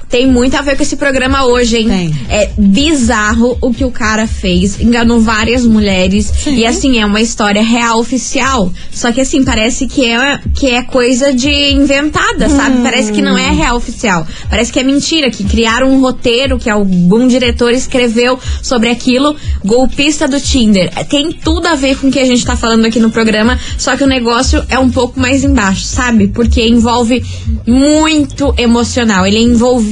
tem 0.09 0.27
muito 0.27 0.57
a 0.57 0.63
ver 0.63 0.77
com 0.77 0.83
esse 0.83 0.97
programa 0.97 1.45
hoje, 1.47 1.79
hein? 1.79 1.89
Tem. 1.89 2.15
É 2.29 2.51
bizarro 2.57 3.59
o 3.61 3.73
que 3.73 3.85
o 3.85 3.91
cara 3.91 4.27
fez. 4.27 4.81
Enganou 4.81 5.21
várias 5.21 5.65
mulheres. 5.65 6.33
E 6.47 6.65
assim, 6.65 6.99
é 6.99 7.07
uma 7.07 7.21
história 7.21 7.63
real 7.63 7.99
oficial. 7.99 8.73
Só 8.93 9.11
que 9.11 9.21
assim, 9.21 9.45
parece 9.45 9.87
que 9.87 10.05
é, 10.07 10.41
que 10.55 10.71
é 10.71 10.83
coisa 10.83 11.33
de 11.33 11.51
inventada, 11.73 12.47
Hum. 12.47 12.57
sabe? 12.57 12.83
Parece 12.83 13.13
que 13.13 13.21
não 13.21 13.37
é 13.37 13.51
real 13.51 13.77
oficial. 13.77 14.27
Parece 14.49 14.73
que 14.73 14.79
é 14.79 14.83
mentira, 14.83 15.31
que 15.31 15.43
criaram 15.45 15.89
um 15.91 16.01
roteiro 16.01 16.59
que 16.59 16.71
algum 16.71 17.27
diretor 17.27 17.73
escreveu 17.73 18.39
sobre 18.63 18.89
aquilo. 18.91 19.35
Golpista 19.65 20.29
do 20.29 20.41
Tinder. 20.41 20.91
É, 20.95 21.03
Tem 21.05 21.33
tudo 21.33 21.67
a 21.67 21.75
ver 21.75 21.97
com 21.99 22.09
o 22.09 22.11
que 22.13 22.19
a 22.21 22.25
gente 22.25 22.45
tá 22.45 22.57
falando 22.57 22.85
aqui 22.85 23.01
no 23.01 23.11
programa, 23.11 23.59
só 23.77 23.97
que 23.97 24.05
o 24.05 24.07
negócio 24.07 24.65
é 24.69 24.79
um 24.79 24.91
pouco 24.91 25.19
mais 25.19 25.43
embaixo, 25.45 25.85
sabe? 25.85 26.29
Porque 26.29 26.63
envolve 26.67 27.25
muito 27.67 28.55
emocional. 28.57 29.27
Ele 29.27 29.39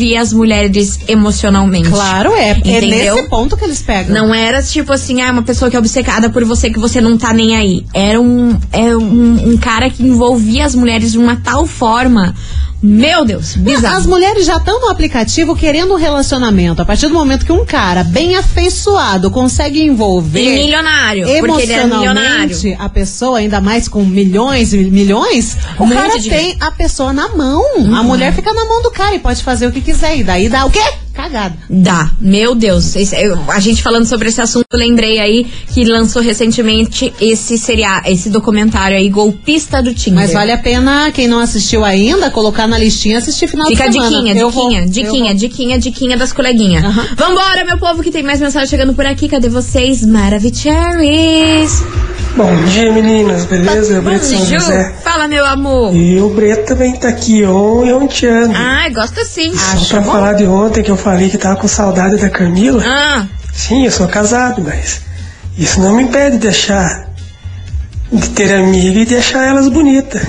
envolvia 0.04 0.20
as 0.20 0.32
mulheres 0.32 0.98
emocionalmente. 1.08 1.88
Claro, 1.88 2.32
é. 2.34 2.50
É 2.50 2.58
Entendeu? 2.58 3.16
nesse 3.16 3.28
ponto 3.28 3.56
que 3.56 3.64
eles 3.64 3.82
pegam. 3.82 4.14
Não 4.14 4.34
era 4.34 4.62
tipo 4.62 4.92
assim, 4.92 5.22
ah, 5.22 5.32
uma 5.32 5.42
pessoa 5.42 5.70
que 5.70 5.76
é 5.76 5.78
obcecada 5.78 6.28
por 6.28 6.44
você 6.44 6.70
que 6.70 6.78
você 6.78 7.00
não 7.00 7.16
tá 7.16 7.32
nem 7.32 7.56
aí. 7.56 7.84
Era 7.94 8.20
um, 8.20 8.58
é 8.72 8.94
um, 8.96 9.52
um 9.52 9.56
cara 9.56 9.88
que 9.88 10.02
envolvia 10.02 10.64
as 10.64 10.74
mulheres 10.74 11.12
de 11.12 11.18
uma 11.18 11.36
tal 11.36 11.66
forma. 11.66 12.34
Meu 12.86 13.24
Deus, 13.24 13.56
bizarro. 13.56 13.96
As 13.96 14.04
mulheres 14.04 14.44
já 14.44 14.58
estão 14.58 14.78
no 14.78 14.90
aplicativo 14.90 15.56
querendo 15.56 15.94
um 15.94 15.96
relacionamento. 15.96 16.82
A 16.82 16.84
partir 16.84 17.08
do 17.08 17.14
momento 17.14 17.46
que 17.46 17.50
um 17.52 17.64
cara 17.64 18.04
bem 18.04 18.36
afeiçoado 18.36 19.30
consegue 19.30 19.80
envolver 19.82 20.38
E 20.58 20.64
milionário, 20.64 21.26
porque 21.40 21.62
ele 21.62 21.72
era 21.72 21.86
milionário. 21.86 22.42
emocionalmente 22.44 22.76
a 22.78 22.88
pessoa, 22.90 23.38
ainda 23.38 23.58
mais 23.58 23.88
com 23.88 24.04
milhões 24.04 24.74
e 24.74 24.76
milhões, 24.76 25.56
o 25.78 25.86
Muito 25.86 25.98
cara 25.98 26.18
dinheiro. 26.18 26.44
tem 26.44 26.56
a 26.60 26.70
pessoa 26.70 27.10
na 27.14 27.28
mão. 27.34 27.62
A 27.96 28.02
mulher 28.02 28.34
fica 28.34 28.52
na 28.52 28.66
mão 28.66 28.82
do 28.82 28.90
cara 28.90 29.14
e 29.14 29.18
pode 29.18 29.42
fazer 29.42 29.66
o 29.66 29.72
que 29.72 29.80
quiser. 29.80 30.18
E 30.18 30.22
daí 30.22 30.50
dá 30.50 30.66
o 30.66 30.70
quê? 30.70 30.82
Cagada. 31.14 31.54
Dá, 31.70 32.10
meu 32.20 32.54
Deus. 32.56 32.96
Esse- 32.96 33.14
eu- 33.16 33.38
a 33.48 33.60
gente 33.60 33.82
falando 33.82 34.04
sobre 34.04 34.28
esse 34.28 34.40
assunto, 34.40 34.66
eu 34.72 34.78
lembrei 34.78 35.18
aí 35.20 35.46
que 35.72 35.84
lançou 35.84 36.20
recentemente 36.20 37.14
esse 37.20 37.56
seriado, 37.56 38.08
esse 38.10 38.28
documentário 38.28 38.96
aí, 38.96 39.08
Golpista 39.08 39.80
do 39.80 39.94
Tinder. 39.94 40.20
Mas 40.22 40.32
vale 40.32 40.50
a 40.50 40.58
pena, 40.58 41.10
quem 41.12 41.28
não 41.28 41.38
assistiu 41.38 41.84
ainda, 41.84 42.30
colocar 42.30 42.66
na 42.66 42.76
listinha 42.76 43.14
e 43.14 43.18
assistir 43.18 43.46
final 43.46 43.68
Fica 43.68 43.84
a 43.84 43.86
de 43.86 43.92
semana. 43.94 44.10
diquinha, 44.10 44.34
Eu 44.34 44.50
vou- 44.50 44.64
diquinha, 44.68 44.82
eu 44.84 44.90
diquinha, 44.90 45.24
vou. 45.30 45.34
diquinha, 45.34 45.78
diquinha 45.78 46.16
das 46.16 46.32
coleguinhas. 46.32 46.84
Aham. 46.84 47.06
Vambora, 47.16 47.64
meu 47.64 47.78
povo, 47.78 48.02
que 48.02 48.10
tem 48.10 48.22
mais 48.24 48.40
mensagem 48.40 48.68
chegando 48.68 48.92
por 48.92 49.06
aqui. 49.06 49.28
Cadê 49.28 49.48
vocês? 49.48 50.04
Maravicheries. 50.04 51.82
Bom 52.36 52.50
dia, 52.64 52.90
meninas, 52.92 53.44
beleza? 53.44 53.94
Bom, 54.00 54.10
Breto 54.10 54.24
São 54.24 54.44
Ju, 54.44 54.54
José. 54.56 54.92
fala, 55.04 55.28
meu 55.28 55.46
amor. 55.46 55.94
E 55.94 56.18
o 56.20 56.30
Breto 56.30 56.66
também 56.66 56.92
tá 56.96 57.08
aqui 57.08 57.44
on 57.44 57.86
e 57.86 57.92
onteando. 57.92 58.52
Ai, 58.56 58.90
gosto 58.90 59.24
sim. 59.24 59.52
Só 59.54 60.00
pra 60.00 60.02
falar 60.02 60.32
de 60.32 60.44
ontem 60.44 60.82
que 60.82 60.90
eu 60.90 60.96
falei 61.04 61.28
que 61.28 61.36
tava 61.38 61.56
com 61.56 61.68
saudade 61.68 62.16
da 62.16 62.30
Camila. 62.30 62.82
Ah, 62.84 63.26
Sim, 63.52 63.84
eu 63.84 63.90
sou 63.92 64.08
casado, 64.08 64.62
mas 64.62 65.02
isso 65.56 65.78
não 65.80 65.94
me 65.94 66.02
impede 66.02 66.38
de 66.38 66.48
achar, 66.48 67.08
de 68.10 68.28
ter 68.30 68.52
amiga 68.54 69.00
e 69.00 69.04
de 69.04 69.16
achar 69.16 69.46
elas 69.46 69.68
bonitas. 69.68 70.22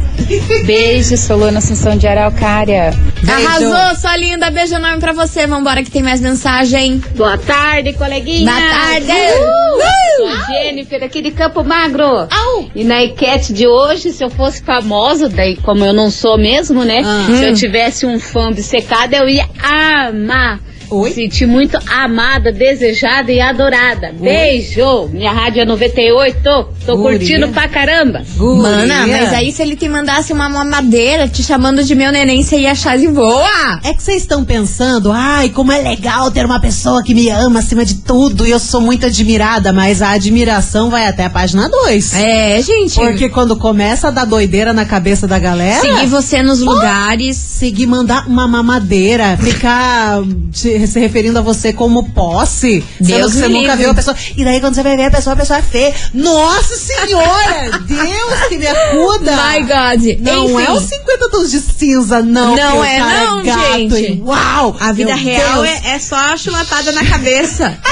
Beijo, 0.66 1.16
Solana 1.16 1.60
Assunção 1.60 1.96
de 1.96 2.06
Araucária. 2.06 2.94
Arrasou, 3.25 3.96
sua 4.02 4.18
linda. 4.18 4.52
Beijo 4.52 4.75
enorme 4.75 5.00
pra 5.00 5.14
você. 5.14 5.48
Vambora 5.48 5.82
que 5.82 5.90
tem 5.90 6.04
mais 6.04 6.20
mensagem. 6.20 7.02
Boa 7.16 7.38
tarde, 7.38 7.94
coleguinha. 7.94 8.52
Boa 8.52 8.62
tarde. 8.72 10.04
Sou 10.15 10.29
Jennifer 10.48 11.03
aqui 11.03 11.22
de 11.22 11.31
Campo 11.31 11.63
Magro. 11.63 12.27
E 12.74 12.84
na 12.84 13.03
enquete 13.03 13.53
de 13.53 13.67
hoje, 13.67 14.12
se 14.12 14.24
eu 14.24 14.29
fosse 14.29 14.63
famosa, 14.63 15.27
daí 15.27 15.55
como 15.57 15.84
eu 15.84 15.93
não 15.93 16.10
sou 16.10 16.38
mesmo, 16.38 16.84
né? 16.84 17.01
Ah. 17.05 17.25
Se 17.27 17.43
eu 17.43 17.53
tivesse 17.53 18.05
um 18.05 18.19
fã 18.19 18.50
obcecado, 18.50 19.13
eu 19.13 19.27
ia 19.27 19.48
amar. 19.62 20.60
Oi? 20.89 21.12
Sentir 21.13 21.46
muito 21.46 21.77
amada, 21.89 22.51
desejada 22.51 23.32
e 23.32 23.39
adorada. 23.42 24.13
Beijo! 24.20 25.08
Minha 25.12 25.32
rádio 25.32 25.62
é 25.62 25.65
98. 25.65 26.39
Tô 26.86 26.98
Guria. 26.98 27.18
curtindo 27.18 27.48
pra 27.50 27.68
caramba. 27.68 28.24
Mana, 28.38 29.08
mas 29.08 29.34
aí 29.34 29.51
se 29.51 29.62
ele 29.62 29.75
te 29.75 29.88
mandasse 29.89 30.32
uma 30.32 30.48
mamadeira 30.50 31.27
te 31.27 31.42
chamando 31.44 31.84
de 31.84 31.96
meu 31.96 32.12
neném, 32.12 32.44
você 32.44 32.58
ia 32.60 32.72
achar 32.72 32.98
de 32.98 33.08
boa. 33.08 33.80
É 33.84 33.94
que 33.94 34.01
vocês 34.04 34.22
estão 34.22 34.44
pensando, 34.46 35.12
ai, 35.12 35.50
como 35.50 35.72
é 35.72 35.82
legal 35.82 36.30
ter 36.32 36.46
uma 36.46 36.60
pessoa 36.60 37.04
que 37.04 37.13
me 37.13 37.30
ama 37.30 37.60
acima 37.60 37.84
de 37.84 37.96
tudo 37.96 38.46
e 38.46 38.51
eu 38.51 38.60
sou 38.60 38.82
muito 38.82 39.06
admirada, 39.06 39.74
mas 39.74 40.01
a 40.01 40.12
admiração 40.12 40.89
vai 40.89 41.08
até 41.08 41.25
a 41.25 41.30
página 41.30 41.68
2. 41.70 42.13
É, 42.15 42.62
gente. 42.62 42.96
Porque 42.96 43.30
quando 43.30 43.56
começa 43.56 44.08
a 44.10 44.12
dar 44.12 44.25
doideira 44.25 44.74
na 44.74 44.86
cabeça 44.86 45.27
da 45.27 45.39
galera. 45.39 45.82
seguir 45.82 46.08
você 46.08 46.44
nos 46.44 46.60
lugares. 46.62 47.36
Seguir 47.38 47.86
mandar 47.88 48.27
uma 48.27 48.48
mamadeira, 48.48 49.38
ficar 49.38 50.22
te- 50.51 50.75
se 50.88 51.00
referindo 51.00 51.40
a 51.40 51.42
você 51.42 51.72
como 51.74 52.09
posse, 52.11 52.83
sendo 52.98 53.07
Deus 53.07 53.33
que 53.33 53.40
você 53.40 53.48
nunca 53.48 53.59
livre. 53.70 53.77
viu 53.77 53.92
a 53.92 53.94
pessoa. 53.94 54.16
E 54.35 54.44
daí 54.44 54.59
quando 54.59 54.75
você 54.75 54.83
vai 54.83 54.96
ver 54.98 55.05
a 55.05 55.11
pessoa, 55.11 55.33
a 55.33 55.38
pessoa 55.38 55.59
é 55.59 55.61
feia. 55.61 55.94
Nossa 56.14 56.75
senhora! 56.75 57.79
Deus 57.88 58.48
que 58.50 58.57
me 58.57 58.68
acuda! 58.68 59.31
My 59.31 59.61
God. 59.61 60.20
Não 60.22 60.46
Enfim. 60.46 60.66
é 60.66 60.72
os 60.72 60.83
50 60.83 61.29
tons 61.29 61.51
de 61.51 61.59
cinza, 61.59 62.22
não. 62.22 62.55
Não 62.55 62.83
é 62.83 62.98
cara 62.98 63.25
não, 63.25 63.44
gato, 63.44 63.77
gente. 63.77 63.96
e 64.14 64.22
Uau! 64.22 64.75
A 64.79 64.92
vida 64.92 65.16
real 65.16 65.64
é, 65.64 65.81
é 65.96 66.00
só 66.00 66.16
a 66.16 66.38
chulapada 66.38 66.92
na 66.92 67.05
cabeça. 67.05 67.77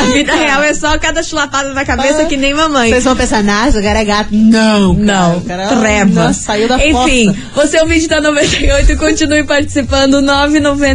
a 0.00 0.04
vida 0.12 0.34
real 0.34 0.62
é 0.62 0.74
só 0.74 0.96
cada 0.98 1.22
chulapada 1.22 1.72
na 1.72 1.84
cabeça 1.84 2.24
que 2.26 2.36
nem 2.36 2.54
mamãe. 2.54 2.90
Vocês 2.90 3.04
vão 3.04 3.16
pensar, 3.16 3.42
nossa, 3.42 3.78
o 3.78 3.82
cara 3.82 4.00
é 4.00 4.04
gato. 4.04 4.28
Não, 4.32 4.94
Não, 4.94 5.40
cara, 5.42 5.66
o 5.66 5.68
cara, 5.68 5.80
treva. 5.80 6.24
nossa, 6.24 6.40
saiu 6.42 6.68
da 6.68 6.76
Enfim, 6.86 7.26
fossa. 7.54 7.68
você 7.68 7.76
é 7.78 7.84
o 7.84 7.86
vídeo 7.86 8.08
da 8.08 8.20
98, 8.20 8.96
continue 8.96 9.44
participando, 9.44 10.20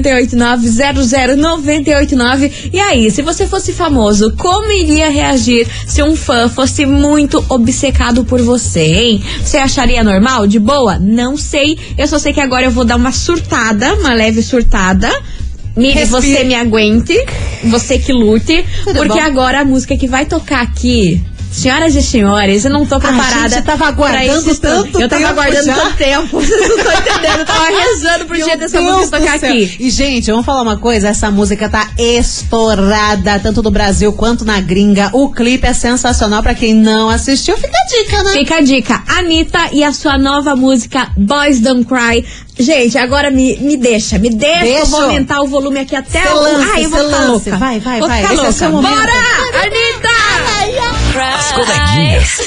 998900989. 0.10 2.70
E 2.74 2.80
aí, 2.80 3.12
se 3.12 3.22
você 3.22 3.46
fosse 3.48 3.72
famoso, 3.74 4.34
como 4.38 4.72
iria 4.72 5.10
reagir 5.10 5.68
se 5.88 6.02
um 6.04 6.16
fã 6.16 6.48
fosse 6.50 6.86
muito 6.86 7.44
obcecado 7.50 8.24
por 8.24 8.42
você, 8.42 8.84
hein? 8.84 9.22
Você 9.44 9.58
acharia 9.58 10.04
normal? 10.04 10.48
De 10.48 10.60
boa? 10.60 10.98
Não 11.00 11.36
sei. 11.38 11.78
Eu 11.98 12.08
só 12.08 12.20
sei 12.20 12.34
que 12.34 12.42
agora 12.42 12.66
eu 12.66 12.72
vou 12.72 12.86
dar 12.86 12.96
uma 12.96 13.12
surtada, 13.12 13.94
uma 13.96 14.14
leve 14.14 14.42
surtada. 14.42 15.10
Me, 15.76 15.94
você 16.06 16.46
me 16.46 16.56
aguente, 16.56 17.14
você 17.66 18.00
que 18.00 18.14
lute, 18.14 18.64
Tudo 18.86 18.96
porque 18.96 19.20
bom. 19.20 19.26
agora 19.26 19.60
a 19.60 19.66
música 19.66 19.98
que 19.98 20.08
vai 20.08 20.26
tocar 20.26 20.62
aqui, 20.62 21.22
senhoras 21.52 21.96
e 21.96 22.02
senhores, 22.02 22.66
eu 22.66 22.72
não 22.72 22.86
tô 22.86 23.00
preparada. 23.00 23.50
gente 23.50 23.64
tava 23.64 23.88
aguardando 23.88 24.52
esse 24.52 24.60
tanto 24.60 25.00
Eu 25.00 25.08
tava 25.08 25.28
aguardando 25.28 25.66
já. 25.66 25.76
tanto 25.76 25.98
tempo. 25.98 26.40
Vocês 26.42 26.60
não 26.60 26.78
estão 26.78 26.94
entendendo. 26.94 27.40
Eu 27.40 27.46
tava 27.46 27.66
rezando 27.68 28.26
pro 28.26 28.38
Meu 28.38 28.46
dia 28.46 28.58
dessa 28.58 28.82
Deus 28.82 28.98
música 28.98 29.20
tocar 29.20 29.36
aqui. 29.36 29.78
E, 29.80 29.90
gente, 29.90 30.30
vamos 30.32 30.46
falar 30.46 30.62
uma 30.62 30.78
coisa: 30.78 31.08
essa 31.10 31.32
música 31.32 31.70
tá 31.70 31.90
estourada, 31.98 33.40
tanto 33.40 33.64
no 33.64 33.72
Brasil 33.72 34.12
quanto 34.14 34.44
na 34.46 34.60
gringa. 34.60 35.10
O 35.14 35.30
clipe 35.32 35.66
é 35.66 35.74
sensacional. 35.74 36.44
Pra 36.44 36.54
quem 36.54 36.74
não 36.74 37.10
assistiu, 37.10 37.58
fica 37.58 37.76
a 37.78 38.04
dica, 38.04 38.24
né? 38.24 38.32
Fica 38.32 38.56
a 38.58 38.62
dica. 38.62 39.04
Anitta 39.08 39.70
e 39.72 39.84
a 39.84 39.94
sua 39.94 40.18
nova 40.18 40.56
música 40.56 41.10
Boys 41.18 41.60
Don't 41.60 41.86
Cry. 41.86 42.26
Gente, 42.58 42.98
agora 42.98 43.30
me, 43.30 43.58
me 43.58 43.76
deixa, 43.76 44.18
me 44.18 44.30
deixa. 44.30 44.62
Deixa. 44.62 44.80
Eu 44.80 44.86
vou 44.86 45.02
aumentar 45.02 45.42
o 45.42 45.48
volume 45.48 45.80
aqui 45.80 45.96
até 45.96 46.22
o. 46.34 46.40
Ai, 46.74 46.86
eu 46.86 46.90
vou 46.90 47.04
ficar 47.04 47.18
lance. 47.18 47.28
louca. 47.50 47.58
Vai, 47.58 47.80
vai, 47.80 48.00
vou 48.00 48.08
vai. 48.08 48.22
Ficar 48.22 48.34
Esse 48.50 48.64
é 48.64 48.68
louca. 48.70 48.88
momento. 48.88 48.96
Bora! 48.96 49.12
Anitta! 49.64 50.95
As 51.22 51.52
coleguinhas. 51.54 52.40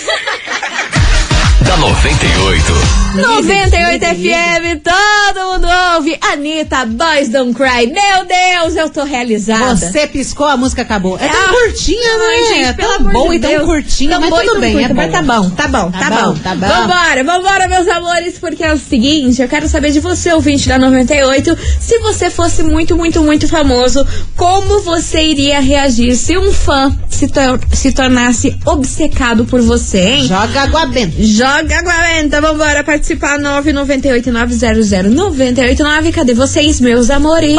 Da 1.69 1.77
98. 1.77 2.73
98 3.15 4.05
FM, 4.05 4.83
todo 4.83 5.53
mundo 5.53 5.67
ouve. 5.97 6.19
Anitta, 6.33 6.85
Boys 6.87 7.29
Don't 7.31 7.55
Cry. 7.55 7.87
Meu 7.87 8.25
Deus, 8.27 8.77
eu 8.77 8.89
tô 8.91 9.05
realizada. 9.05 9.75
Você 9.77 10.07
piscou, 10.07 10.47
a 10.47 10.57
música 10.57 10.83
acabou. 10.83 11.17
É 11.19 11.27
tão 11.29 11.41
Ah, 11.41 11.49
curtinha, 11.49 12.19
né? 12.19 12.25
Ai, 12.29 12.45
gente, 12.49 12.65
é 12.65 12.73
tão 12.75 13.03
boa 13.05 13.29
de 13.31 13.37
e 13.37 13.39
tão 13.41 13.51
Deus. 13.51 13.65
curtinha, 13.65 14.11
Tão 14.13 14.21
mas 14.21 14.31
boa 14.31 14.43
tudo 14.45 14.61
bem, 14.61 14.73
curta, 14.75 14.91
é 14.91 14.95
mas 14.95 15.13
tá 15.13 15.23
bom, 15.23 15.51
tá 15.51 15.69
bom, 15.69 15.91
tá, 15.91 15.99
Tá 15.99 16.11
bom. 16.11 16.33
bom, 16.33 16.39
tá 16.39 16.55
bom. 16.55 16.67
Vambora, 16.67 17.25
vambora, 17.25 17.69
meus 17.69 17.89
amores, 17.89 18.39
porque 18.39 18.63
é 18.65 18.73
o 18.73 18.79
seguinte, 18.79 19.41
eu 19.43 19.49
quero 19.49 19.69
saber 19.69 19.91
de 19.91 20.01
você, 20.01 20.33
ouvinte 20.33 20.69
da 20.69 20.79
98, 20.79 21.57
se 21.81 21.99
você 21.99 22.31
fosse 22.31 22.63
muito, 22.63 22.97
muito, 22.97 23.23
muito 23.23 23.49
famoso, 23.49 24.07
como 24.37 24.81
você 24.83 25.23
iria 25.23 25.61
reagir 25.61 26.15
se 26.17 26.37
um 26.39 26.53
fã 26.53 26.95
se, 27.09 27.27
tor- 27.27 27.61
se 27.73 27.91
tornasse 27.93 28.57
obcecado 28.65 29.45
por 29.45 29.61
você, 29.61 29.99
hein? 30.01 30.27
Joga 30.29 30.63
água 30.63 30.87
benta. 30.87 31.15
Joga 31.21 31.58
água 31.67 31.93
benta, 32.23 32.41
vambora 32.41 32.85
participar 32.85 33.39
998-900-989. 33.41 36.13
Cadê 36.13 36.33
vocês, 36.35 36.81
meus 36.81 37.11
amores? 37.11 37.57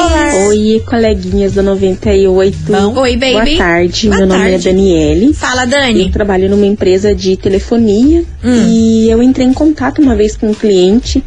Oi, 0.48 0.82
coleguinhas 0.88 1.52
do 1.54 1.62
98. 1.64 2.58
Bom. 2.68 2.98
Oi, 3.02 3.18
baby. 3.18 3.34
Boa 3.34 3.58
tarde, 3.58 4.08
Boa 4.08 4.18
meu 4.20 4.28
nome 4.28 4.48
é 4.48 4.52
tarde. 4.52 4.66
Daniele. 4.70 5.34
Fala, 5.34 5.64
Eu 5.64 5.68
Dani. 5.68 6.10
trabalho 6.12 6.50
numa 6.50 6.66
empresa 6.66 7.14
de 7.14 7.36
telefonia 7.36 8.24
Hum. 8.44 8.68
e 8.70 9.10
eu 9.10 9.22
entrei 9.22 9.46
em 9.46 9.54
contato 9.54 10.02
uma 10.02 10.16
vez 10.16 10.38
com 10.38 10.48
um 10.50 10.54
cliente 10.54 11.22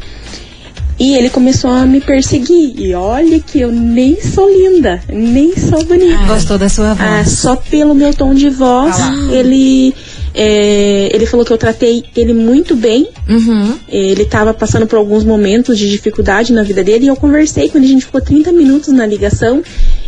E 0.99 1.15
ele 1.15 1.27
começou 1.29 1.71
a 1.71 1.85
me 1.87 1.99
perseguir. 1.99 2.73
E 2.79 2.93
olha 2.93 3.39
que 3.39 3.59
eu 3.59 3.71
nem 3.71 4.15
sou 4.21 4.47
linda, 4.47 5.01
nem 5.09 5.51
sou 5.57 5.83
bonita. 5.83 6.23
Gostou 6.27 6.55
da 6.57 6.69
sua 6.69 6.93
voz? 6.93 7.09
Ah, 7.09 7.25
só 7.25 7.55
pelo 7.55 7.95
meu 7.95 8.13
tom 8.13 8.31
de 8.33 8.47
voz, 8.49 8.95
ele. 9.31 9.93
É, 10.33 11.09
ele 11.13 11.25
falou 11.25 11.45
que 11.45 11.53
eu 11.53 11.57
tratei 11.57 12.03
ele 12.15 12.33
muito 12.33 12.75
bem. 12.75 13.09
Uhum. 13.29 13.77
Ele 13.87 14.23
estava 14.23 14.53
passando 14.53 14.87
por 14.87 14.97
alguns 14.97 15.23
momentos 15.23 15.77
de 15.77 15.89
dificuldade 15.89 16.51
na 16.51 16.63
vida 16.63 16.83
dele 16.83 17.05
e 17.05 17.07
eu 17.07 17.15
conversei 17.15 17.69
com 17.69 17.77
ele. 17.77 17.87
A 17.87 17.89
gente 17.89 18.05
ficou 18.05 18.21
30 18.21 18.51
minutos 18.51 18.89
na 18.89 19.05
ligação 19.05 19.61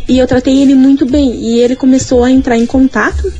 e 0.08 0.18
eu 0.18 0.26
tratei 0.26 0.60
ele 0.60 0.74
muito 0.74 1.06
bem. 1.06 1.34
E 1.34 1.60
ele 1.60 1.76
começou 1.76 2.24
a 2.24 2.30
entrar 2.30 2.56
em 2.56 2.66
contato 2.66 3.32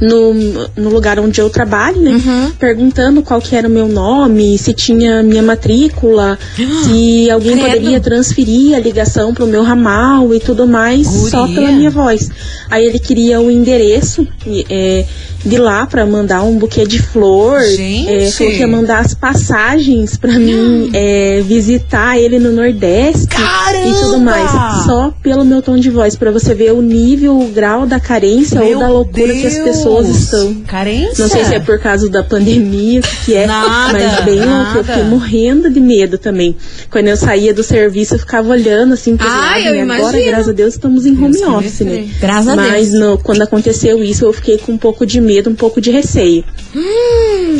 no, 0.00 0.34
no 0.76 0.90
lugar 0.90 1.18
onde 1.18 1.40
eu 1.40 1.50
trabalho, 1.50 2.00
né? 2.00 2.12
Uhum. 2.12 2.52
Perguntando 2.58 3.22
qual 3.22 3.40
que 3.40 3.56
era 3.56 3.66
o 3.66 3.70
meu 3.70 3.88
nome, 3.88 4.56
se 4.58 4.72
tinha 4.72 5.22
minha 5.22 5.42
matrícula, 5.42 6.38
se 6.84 7.30
alguém 7.30 7.56
Credo. 7.56 7.66
poderia 7.66 8.00
transferir 8.00 8.76
a 8.76 8.80
ligação 8.80 9.34
pro 9.34 9.46
meu 9.46 9.62
ramal 9.62 10.34
e 10.34 10.40
tudo 10.40 10.66
mais, 10.66 11.06
só 11.06 11.46
Guria. 11.46 11.54
pela 11.54 11.72
minha 11.72 11.90
voz. 11.90 12.30
Aí 12.70 12.86
ele 12.86 12.98
queria 12.98 13.40
o 13.40 13.50
endereço 13.50 14.26
é, 14.68 15.04
de 15.44 15.56
lá 15.56 15.86
pra 15.86 16.04
mandar 16.04 16.42
um 16.42 16.58
buquê 16.58 16.86
de 16.86 17.00
flor. 17.00 17.60
Gente. 17.62 18.08
É, 18.08 18.30
falou 18.30 18.52
que 18.52 18.58
ia 18.58 18.68
mandar 18.68 19.00
as 19.00 19.14
passagens 19.14 20.16
pra 20.16 20.38
mim 20.38 20.90
é, 20.92 21.42
visitar 21.44 22.18
ele 22.18 22.38
no 22.38 22.52
Nordeste 22.52 23.26
e 23.26 24.00
tudo 24.00 24.18
mais. 24.20 24.50
Só 24.84 25.12
pelo 25.22 25.44
meu 25.44 25.62
tom 25.62 25.76
de 25.76 25.90
voz, 25.90 26.16
pra 26.16 26.30
você 26.30 26.54
ver 26.54 26.72
o 26.72 26.82
nível, 26.82 27.38
o 27.38 27.48
grau 27.48 27.86
da 27.86 27.98
carência 27.98 28.60
ou 28.60 28.68
Meu 28.68 28.78
da 28.78 28.88
loucura 28.88 29.32
que 29.32 29.46
as 29.46 29.54
Deus. 29.54 29.64
Pessoas 29.96 30.08
estão. 30.08 30.54
Carência? 30.66 31.24
Não 31.24 31.28
sei 31.30 31.44
se 31.44 31.54
é 31.54 31.60
por 31.60 31.78
causa 31.78 32.08
da 32.08 32.22
pandemia, 32.22 33.00
que 33.24 33.34
é, 33.34 33.46
Nada, 33.46 33.92
mas 33.92 34.24
bem 34.24 34.36
louco. 34.36 34.50
Eu 34.50 34.54
nada. 34.74 34.84
fiquei 34.84 35.02
morrendo 35.04 35.70
de 35.70 35.80
medo 35.80 36.18
também. 36.18 36.56
Quando 36.90 37.08
eu 37.08 37.16
saía 37.16 37.52
do 37.54 37.62
serviço, 37.62 38.14
eu 38.14 38.18
ficava 38.18 38.48
olhando 38.50 38.94
assim 38.94 39.16
pros 39.16 39.30
Ah, 39.30 39.36
lados, 39.36 39.66
eu 39.66 39.74
e 39.74 39.80
agora, 39.80 39.98
imagino. 40.00 40.24
graças 40.26 40.48
a 40.48 40.52
Deus, 40.52 40.74
estamos 40.74 41.06
em 41.06 41.12
home 41.12 41.32
Deus 41.32 41.48
office, 41.54 41.80
né? 41.80 42.08
Graças 42.20 42.48
a 42.48 42.56
Mas 42.56 42.90
Deus. 42.90 43.00
no- 43.02 43.18
quando 43.18 43.42
aconteceu 43.42 44.02
isso, 44.02 44.24
eu 44.24 44.32
fiquei 44.32 44.58
com 44.58 44.72
um 44.72 44.78
pouco 44.78 45.04
de 45.06 45.20
medo, 45.20 45.50
um 45.50 45.54
pouco 45.54 45.80
de 45.80 45.90
receio. 45.90 46.44
Hum, 46.74 46.80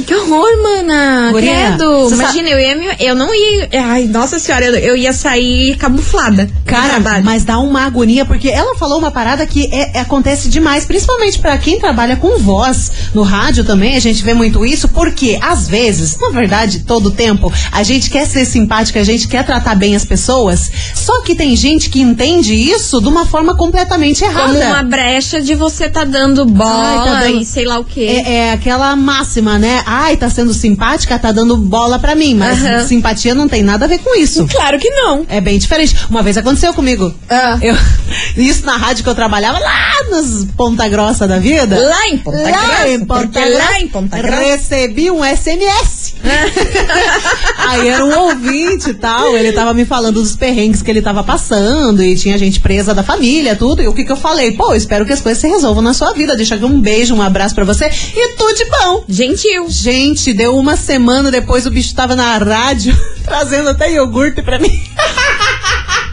que 0.07 0.15
horror, 0.15 0.49
mana. 0.63 1.31
Guria, 1.33 1.53
Credo. 1.77 2.11
Imagina, 2.13 2.49
eu, 2.49 2.59
ia, 2.59 2.97
eu 3.01 3.15
não 3.15 3.33
ia. 3.35 3.69
Ai, 3.85 4.05
nossa 4.05 4.39
senhora, 4.39 4.65
eu, 4.67 4.75
eu 4.75 4.97
ia 4.97 5.13
sair 5.13 5.77
camuflada. 5.77 6.49
Cara, 6.65 7.01
mas 7.25 7.45
dá 7.45 7.59
uma 7.59 7.85
agonia, 7.85 8.25
porque 8.25 8.49
ela 8.49 8.77
falou 8.77 8.99
uma 8.99 9.11
parada 9.11 9.47
que 9.47 9.67
é- 9.73 9.97
é- 9.97 10.01
acontece 10.01 10.49
demais, 10.49 10.85
principalmente 10.85 11.39
pra 11.39 11.57
quem 11.59 11.79
trabalha 11.79 12.17
com 12.17 12.39
voz. 12.39 12.91
No 13.15 13.23
rádio 13.23 13.65
também 13.65 13.97
a 13.97 14.01
gente 14.01 14.23
vê 14.23 14.35
muito 14.35 14.65
isso, 14.65 14.89
porque 14.89 15.39
às 15.41 15.69
vezes, 15.69 16.19
na 16.21 16.31
verdade, 16.31 16.81
todo 16.81 17.11
tempo, 17.11 17.53
a 17.73 17.83
gente 17.83 18.11
quer 18.11 18.27
ser 18.27 18.45
simpática, 18.45 19.01
a 19.01 19.05
gente 19.05 19.27
quer 19.29 19.45
tratar 19.45 19.75
bem 19.75 19.97
as 19.97 20.05
pessoas, 20.05 20.71
só 20.95 21.23
que 21.23 21.35
tem 21.35 21.55
gente 21.57 21.89
que 21.91 22.01
entende 22.01 22.55
isso 22.55 23.01
de 23.01 23.09
uma 23.09 23.25
forma 23.27 23.57
completamente 23.57 24.25
errada. 24.25 24.49
Como 24.55 24.61
uma 24.61 24.83
brecha 24.83 25.41
de 25.41 25.55
você 25.55 25.89
tá 25.89 26.05
dando 26.05 26.45
bola 26.45 26.71
Ai, 26.89 27.05
tá 27.09 27.21
dando- 27.21 27.41
e 27.41 27.45
sei 27.45 27.65
lá 27.65 27.79
o 27.79 27.85
quê. 27.85 28.23
É, 28.27 28.33
é 28.35 28.53
aquela 28.53 28.95
máxima, 28.97 29.59
né? 29.59 29.78
Ai, 29.87 30.17
tá 30.17 30.29
sendo 30.31 30.53
simpática, 30.55 31.19
tá 31.19 31.33
dando 31.33 31.57
bola 31.57 31.99
pra 31.99 32.15
mim. 32.15 32.35
Mas 32.35 32.63
Aham. 32.65 32.87
simpatia 32.87 33.35
não 33.35 33.49
tem 33.49 33.63
nada 33.63 33.85
a 33.85 33.89
ver 33.89 33.99
com 33.99 34.15
isso. 34.19 34.47
Claro 34.49 34.79
que 34.79 34.89
não. 34.91 35.25
É 35.29 35.41
bem 35.41 35.59
diferente. 35.59 35.95
Uma 36.11 36.23
vez 36.23 36.37
aconteceu 36.37 36.73
comigo. 36.75 37.13
Ah. 37.29 37.59
Eu, 37.61 37.75
isso 38.37 38.65
na 38.65 38.77
rádio 38.77 39.05
que 39.05 39.11
eu 39.11 39.15
trabalhava 39.15 39.59
lá 39.59 39.89
nos 40.11 40.45
Ponta 40.57 40.89
Grossa 40.89 41.27
da 41.27 41.39
vida. 41.39 41.79
Lá 41.79 42.09
em 42.09 42.19
Ponta 42.19 42.43
Lá 42.43 42.51
Grossa, 42.51 42.89
em 42.89 43.05
Ponta 43.05 43.41
Grossa, 43.41 43.59
lá 43.65 43.81
em 43.81 43.89
Ponta 43.89 44.19
Grossa- 44.23 44.37
Recebi 44.41 45.11
um 45.11 45.25
SMS. 45.25 45.98
Aí 47.59 47.89
era 47.89 48.05
um 48.05 48.19
ouvinte 48.27 48.91
e 48.91 48.95
tal. 48.95 49.37
Ele 49.37 49.53
tava 49.53 49.75
me 49.75 49.85
falando 49.85 50.15
dos 50.15 50.37
perrengues 50.37 50.83
que 50.83 50.91
ele 50.91 51.03
tava 51.03 51.23
passando. 51.23 52.03
E 52.03 52.17
tinha 52.17 52.39
gente 52.39 52.61
presa 52.61 52.95
da 52.95 53.03
família, 53.03 53.57
tudo. 53.57 53.83
E 53.83 53.89
o 53.89 53.95
que 53.95 54.05
que 54.05 54.13
eu 54.13 54.17
falei? 54.17 54.53
Pô, 54.53 54.75
espero 54.75 55.05
que 55.05 55.13
as 55.13 55.21
coisas 55.21 55.41
se 55.41 55.49
resolvam 55.49 55.83
na 55.83 55.95
sua 55.95 56.13
vida. 56.13 56.37
Deixa 56.37 56.55
aqui 56.55 56.65
um 56.65 56.81
beijo, 56.81 57.15
um 57.15 57.23
abraço 57.23 57.55
pra 57.55 57.65
você. 57.65 57.91
E 58.15 58.37
tudo 58.37 58.55
de 58.55 58.65
bom. 58.65 59.05
Gentil. 59.09 59.67
Gente, 59.69 60.33
deu 60.33 60.57
uma 60.57 60.77
semana 60.77 61.31
depois 61.31 61.67
o 61.67 61.71
bicho 61.71 61.95
tava 61.95 62.17
na 62.17 62.37
rádio 62.39 62.97
trazendo 63.25 63.71
até 63.71 63.93
iogurte 63.93 64.43
pra 64.43 64.59
mim. 64.59 64.71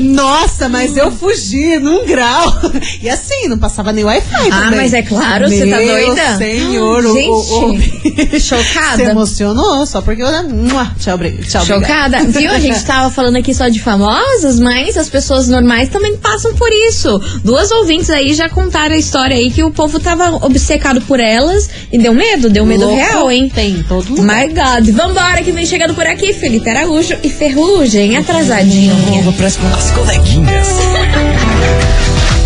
Nossa, 0.00 0.68
mas 0.68 0.96
eu 0.96 1.10
fugi 1.10 1.78
num 1.78 2.06
grau. 2.06 2.60
E 3.02 3.08
assim, 3.08 3.48
não 3.48 3.58
passava 3.58 3.92
nem 3.92 4.04
Wi-Fi 4.04 4.48
Ah, 4.50 4.62
também. 4.64 4.76
mas 4.80 4.94
é 4.94 5.02
claro, 5.02 5.48
você 5.48 5.66
tá 5.66 5.76
Meu 5.78 5.86
doida? 6.06 6.36
senhor, 6.38 7.04
o- 7.06 7.12
Gente, 7.14 7.28
o, 7.28 8.36
o, 8.36 8.40
chocada. 8.40 8.96
Se 8.96 9.02
emocionou, 9.02 9.84
só 9.86 10.00
porque 10.00 10.22
eu... 10.22 10.26
Tchau, 10.28 10.92
tchau, 10.98 11.14
obrigada. 11.14 11.64
Chocada. 11.64 12.24
Viu? 12.26 12.50
A 12.50 12.58
gente 12.58 12.84
tava 12.84 13.10
falando 13.10 13.36
aqui 13.36 13.52
só 13.54 13.68
de 13.68 13.80
famosas, 13.80 14.58
mas 14.58 14.96
as 14.96 15.08
pessoas 15.08 15.48
normais 15.48 15.88
também 15.88 16.16
passam 16.16 16.54
por 16.54 16.70
isso. 16.72 17.20
Duas 17.44 17.70
ouvintes 17.70 18.10
aí 18.10 18.34
já 18.34 18.48
contaram 18.48 18.94
a 18.94 18.98
história 18.98 19.36
aí 19.36 19.50
que 19.50 19.62
o 19.62 19.70
povo 19.70 19.98
tava 19.98 20.30
obcecado 20.44 21.00
por 21.02 21.18
elas 21.20 21.68
e 21.92 21.98
deu 21.98 22.14
medo, 22.14 22.48
deu 22.48 22.64
medo 22.64 22.84
Louco 22.84 22.96
real, 22.96 23.30
hein? 23.30 23.50
Tem 23.54 23.70
em 23.72 23.82
todo 23.82 24.08
lugar. 24.14 24.46
My 24.46 24.48
God. 24.52 24.88
Vambora, 24.94 25.42
que 25.42 25.52
vem 25.52 25.66
chegando 25.66 25.94
por 25.94 26.06
aqui, 26.06 26.32
Felipe 26.32 26.68
Araújo 26.70 27.16
e 27.22 27.28
Ferrugem, 27.28 28.16
atrasadinho. 28.16 28.94
As 29.40 29.90
coleguinhas. 29.92 30.68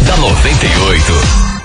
da 0.03 0.17
98. 0.17 1.56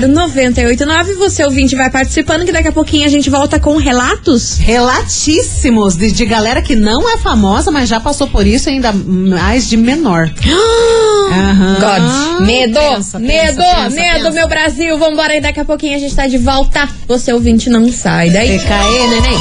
Você 1.17 1.43
ouvinte 1.43 1.75
vai 1.75 1.89
participando 1.89 2.45
que 2.45 2.51
daqui 2.51 2.67
a 2.67 2.71
pouquinho 2.71 3.05
a 3.05 3.09
gente 3.09 3.29
volta 3.29 3.59
com 3.59 3.77
relatos. 3.77 4.57
Relatíssimos 4.57 5.95
de, 5.95 6.11
de 6.11 6.25
galera 6.25 6.61
que 6.61 6.75
não 6.75 7.09
é 7.09 7.17
famosa, 7.17 7.71
mas 7.71 7.87
já 7.87 7.99
passou 7.99 8.27
por 8.27 8.45
isso 8.45 8.69
ainda 8.69 8.91
mais 8.93 9.69
de 9.69 9.77
menor. 9.77 10.29
Aham. 11.31 11.77
God. 11.79 12.45
Medo, 12.47 12.79
Pensa, 12.79 13.19
medo, 13.19 13.57
pensa, 13.57 13.61
pensa, 13.61 13.89
medo, 13.89 14.23
pensa. 14.25 14.31
meu 14.31 14.47
Brasil. 14.47 14.97
Vambora 14.97 15.33
aí, 15.33 15.41
daqui 15.41 15.59
a 15.59 15.65
pouquinho 15.65 15.95
a 15.95 15.99
gente 15.99 16.15
tá 16.15 16.27
de 16.27 16.37
volta. 16.37 16.87
Você 17.07 17.33
ouvinte 17.33 17.69
não 17.69 17.91
sai 17.91 18.29
daí. 18.29 18.59
PKE, 18.59 19.07
neném. 19.09 19.37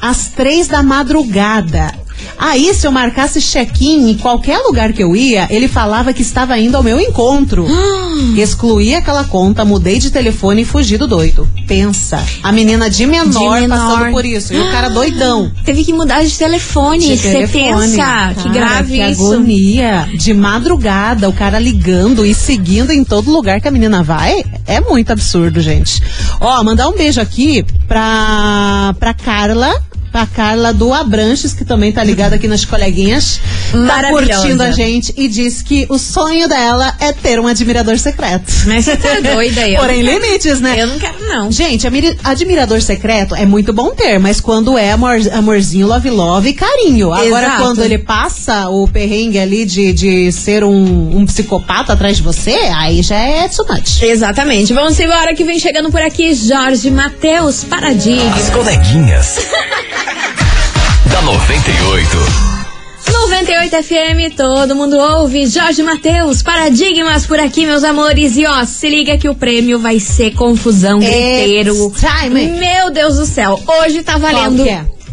às 0.00 0.28
três 0.28 0.68
da 0.68 0.82
madrugada. 0.82 1.92
Aí, 2.36 2.72
se 2.74 2.86
eu 2.86 2.92
marcasse 2.92 3.40
check-in 3.40 4.10
em 4.10 4.18
qualquer 4.18 4.58
lugar 4.58 4.92
que 4.92 5.02
eu 5.02 5.16
ia, 5.16 5.46
ele 5.50 5.66
falava 5.66 6.12
que 6.12 6.22
estava 6.22 6.58
indo 6.58 6.76
ao 6.76 6.82
meu 6.82 7.00
encontro. 7.00 7.66
Excluí 8.36 8.94
aquela 8.94 9.24
conta, 9.24 9.64
mudei 9.64 9.98
de 9.98 10.10
telefone 10.10 10.62
e 10.62 10.64
fugi 10.64 10.96
do 10.96 11.06
doido. 11.06 11.48
Pensa, 11.68 12.24
a 12.42 12.50
menina 12.50 12.88
de 12.88 13.06
menor, 13.06 13.56
De 13.56 13.60
menor. 13.60 13.76
passando 13.78 14.10
por 14.12 14.24
isso. 14.24 14.54
E 14.54 14.58
o 14.58 14.70
cara 14.72 14.88
doidão. 14.88 15.52
Teve 15.64 15.84
que 15.84 15.92
mudar 15.92 16.24
de 16.24 16.36
telefone. 16.36 17.16
Você 17.16 17.46
pensa 17.46 17.88
que 17.88 17.96
Cara, 17.96 18.34
grave 18.50 18.96
que 18.96 19.02
isso. 19.10 19.32
agonia. 19.34 20.08
De 20.18 20.32
madrugada, 20.32 21.28
o 21.28 21.32
cara 21.32 21.58
ligando 21.58 22.24
e 22.24 22.34
seguindo 22.34 22.90
em 22.90 23.04
todo 23.04 23.30
lugar 23.30 23.60
que 23.60 23.68
a 23.68 23.70
menina 23.70 24.02
vai. 24.02 24.42
É 24.66 24.80
muito 24.80 25.12
absurdo, 25.12 25.60
gente. 25.60 26.02
Ó, 26.40 26.64
mandar 26.64 26.88
um 26.88 26.96
beijo 26.96 27.20
aqui 27.20 27.62
pra, 27.86 28.94
pra 28.98 29.12
Carla. 29.12 29.70
Pra 30.10 30.26
Carla 30.26 30.72
do 30.72 30.92
Abranches, 30.92 31.52
que 31.52 31.64
também 31.64 31.92
tá 31.92 32.02
ligada 32.02 32.36
aqui 32.36 32.48
nas 32.48 32.64
coleguinhas. 32.64 33.40
Tá 33.86 34.10
curtindo 34.10 34.62
a 34.62 34.70
gente 34.70 35.12
e 35.16 35.28
diz 35.28 35.60
que 35.62 35.86
o 35.88 35.98
sonho 35.98 36.48
dela 36.48 36.94
é 36.98 37.12
ter 37.12 37.38
um 37.38 37.46
admirador 37.46 37.98
secreto. 37.98 38.50
Mas 38.66 38.84
você 38.86 38.96
tá 38.96 39.20
doida 39.20 39.68
eu 39.68 39.78
Porém, 39.80 40.02
quero- 40.04 40.18
limites, 40.24 40.60
né? 40.60 40.76
Eu 40.82 40.86
não 40.86 40.98
quero, 40.98 41.26
não. 41.28 41.52
Gente, 41.52 41.86
admira- 41.86 42.16
admirador 42.24 42.80
secreto 42.80 43.34
é 43.34 43.44
muito 43.44 43.72
bom 43.72 43.90
ter, 43.90 44.18
mas 44.18 44.40
quando 44.40 44.78
é 44.78 44.92
amor, 44.92 45.18
amorzinho, 45.32 45.86
love 45.86 46.08
love 46.10 46.48
e 46.48 46.54
carinho. 46.54 47.12
Agora, 47.12 47.46
Exato. 47.46 47.62
quando 47.62 47.84
ele 47.84 47.98
passa 47.98 48.68
o 48.70 48.88
perrengue 48.88 49.38
ali 49.38 49.64
de, 49.66 49.92
de 49.92 50.32
ser 50.32 50.64
um, 50.64 51.16
um 51.18 51.26
psicopata 51.26 51.92
atrás 51.92 52.16
de 52.16 52.22
você, 52.22 52.56
aí 52.74 53.02
já 53.02 53.16
é 53.16 53.48
too 53.48 53.66
much. 53.68 54.02
Exatamente. 54.02 54.72
Vamos 54.72 54.98
embora 54.98 55.34
que 55.34 55.44
vem 55.44 55.58
chegando 55.58 55.90
por 55.90 56.00
aqui 56.00 56.32
Jorge 56.34 56.90
Matheus 56.90 57.62
Paradig. 57.64 58.18
As 58.36 58.50
coleguinhas. 58.50 59.38
da 61.10 61.22
98. 61.22 62.48
98 63.10 63.82
FM, 63.82 64.36
todo 64.36 64.74
mundo 64.74 64.96
ouve. 64.96 65.46
Jorge 65.46 65.82
Matheus, 65.82 66.42
paradigmas 66.42 67.26
por 67.26 67.38
aqui, 67.38 67.66
meus 67.66 67.84
amores. 67.84 68.36
E 68.36 68.46
ó, 68.46 68.64
se 68.64 68.88
liga 68.88 69.16
que 69.16 69.28
o 69.28 69.34
prêmio 69.34 69.78
vai 69.78 69.98
ser 70.00 70.34
confusão 70.34 71.00
time. 71.90 72.46
Meu 72.46 72.90
Deus 72.90 73.16
do 73.16 73.26
céu, 73.26 73.58
hoje 73.66 74.02
tá 74.02 74.18
valendo. 74.18 74.64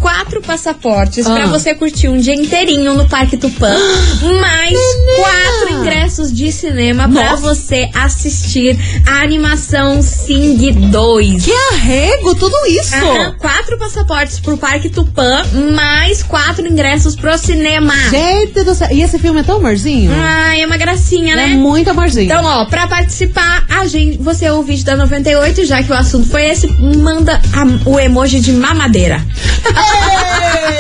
É? 0.08 0.16
Quatro 0.16 0.42
passaportes 0.42 1.26
pra 1.26 1.44
Ah. 1.44 1.48
você 1.48 1.74
curtir 1.76 2.08
um 2.10 2.18
dia 2.18 2.34
inteirinho 2.36 2.94
no 2.94 3.08
Parque 3.08 3.38
Tupã, 3.38 3.74
mais 4.42 4.78
quatro 5.18 5.74
ingressos 5.80 6.32
de 6.32 6.52
cinema 6.52 7.08
pra 7.10 7.32
Nossa. 7.32 7.42
você 7.56 7.90
assistir 7.94 8.78
a 9.08 9.22
animação 9.22 10.02
Sing 10.02 10.72
2. 10.72 11.44
Que 11.46 11.52
arrego, 11.74 12.36
tudo 12.36 12.56
isso! 12.68 12.96
Aham, 12.96 13.36
quatro 13.40 13.78
passaportes 13.78 14.40
pro 14.40 14.58
Parque 14.58 14.90
Tupã, 14.90 15.44
mais 15.76 16.24
quatro 16.24 16.66
ingressos 16.68 17.16
pro 17.16 17.38
cinema. 17.38 17.94
Gente 18.10 18.64
do 18.64 18.74
céu. 18.76 18.88
E 18.92 19.02
esse 19.02 19.18
filme 19.20 19.40
é 19.42 19.44
tão 19.44 19.58
amorzinho? 19.58 20.12
Ai, 20.16 20.62
é 20.62 20.66
uma 20.66 20.78
gracinha, 20.78 21.34
é 21.34 21.36
né? 21.36 21.48
muito 21.48 21.90
amorzinho. 21.90 22.26
Então, 22.26 22.44
ó, 22.44 22.66
pra 22.66 22.88
participar, 22.88 23.66
a 23.70 23.86
gente, 23.88 24.18
você 24.20 24.50
ouve 24.50 24.66
o 24.66 24.68
vídeo 24.68 24.86
da 24.86 24.96
98, 24.96 25.66
já 25.66 25.84
que 25.84 25.92
o 25.92 25.96
assunto 25.96 26.28
foi 26.30 26.46
esse, 26.46 26.68
manda 26.80 27.40
a- 27.54 27.90
o 27.90 28.00
emoji 28.00 28.40
de 28.40 28.52
mamadeira. 28.54 29.22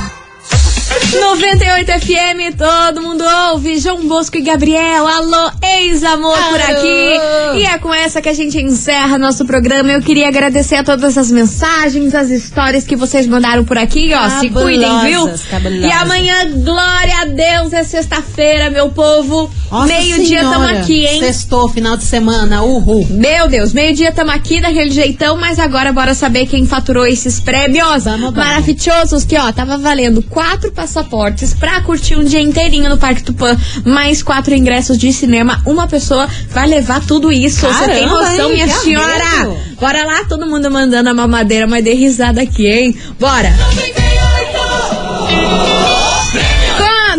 98 1.11 1.91
FM, 2.01 2.57
todo 2.57 3.01
mundo 3.01 3.25
ouve. 3.51 3.79
João 3.79 4.07
Bosco 4.07 4.37
e 4.37 4.43
Gabriel, 4.43 5.07
alô, 5.07 5.51
ex-amor 5.63 6.37
por 6.51 6.61
aqui. 6.61 7.17
E 7.57 7.65
é 7.65 7.79
com 7.79 7.93
essa 7.95 8.21
que 8.21 8.29
a 8.29 8.35
gente 8.35 8.59
encerra 8.59 9.17
nosso 9.17 9.47
programa. 9.47 9.91
Eu 9.91 10.03
queria 10.03 10.29
agradecer 10.29 10.77
a 10.77 10.85
todas 10.85 11.17
as 11.17 11.31
mensagens, 11.31 12.15
as 12.15 12.29
histórias 12.29 12.85
que 12.85 12.95
vocês 12.95 13.27
mandaram 13.27 13.65
por 13.65 13.79
aqui, 13.79 14.13
ó. 14.15 14.29
Se 14.39 14.51
cuidem, 14.51 15.01
viu? 15.01 15.21
Cabulosas, 15.21 15.47
cabulosas. 15.47 15.85
E 15.89 15.93
amanhã, 15.93 16.35
glória 16.63 17.21
a 17.23 17.25
Deus, 17.25 17.73
é 17.73 17.83
sexta-feira, 17.85 18.69
meu 18.69 18.91
povo. 18.91 19.51
Meio-dia 19.87 20.41
tamo 20.41 20.67
aqui, 20.67 21.07
hein? 21.07 21.21
Sextou, 21.21 21.69
final 21.69 21.97
de 21.97 22.05
semana, 22.05 22.63
uhul. 22.63 23.07
Meu 23.11 23.49
Deus, 23.49 23.73
meio-dia 23.73 24.13
tamo 24.13 24.31
aqui 24.31 24.61
daquele 24.61 24.91
jeitão, 24.91 25.37
mas 25.39 25.59
agora 25.59 25.93
bora 25.93 26.15
saber 26.15 26.47
quem 26.47 26.67
faturou 26.67 27.07
esses 27.07 27.41
prêmios 27.41 28.05
Vamos, 28.05 28.05
vamos. 28.05 28.35
maravilhosos 28.35 29.25
que, 29.25 29.37
ó, 29.39 29.51
tava 29.53 29.79
valendo 29.79 30.23
quatro 30.23 30.71
passaportes 30.99 31.55
pra 31.55 31.81
curtir 31.83 32.17
um 32.17 32.25
dia 32.25 32.41
inteirinho 32.41 32.89
no 32.89 32.99
Parque 32.99 33.23
Tupã, 33.23 33.57
mais 33.85 34.23
quatro 34.23 34.55
ingressos 34.55 34.99
de 34.99 35.13
cinema. 35.13 35.63
Uma 35.65 35.87
pessoa 35.87 36.29
vai 36.51 36.67
levar 36.67 37.01
tudo 37.07 37.31
isso. 37.31 37.61
Você 37.67 37.87
tem 37.87 38.09
Caramba, 38.09 38.31
noção, 38.31 38.49
hein? 38.49 38.55
minha 38.55 38.69
senhora? 38.69 39.25
arredo. 39.25 39.57
Bora 39.81 40.05
lá, 40.05 40.25
todo 40.25 40.47
mundo 40.47 40.71
mandando 40.71 41.09
a 41.09 41.15
mamadeira, 41.15 41.67
mas 41.67 41.85
dê 41.85 41.95
risada 41.95 42.43
aqui, 42.43 42.67
hein? 42.67 42.97
Bora! 43.19 43.53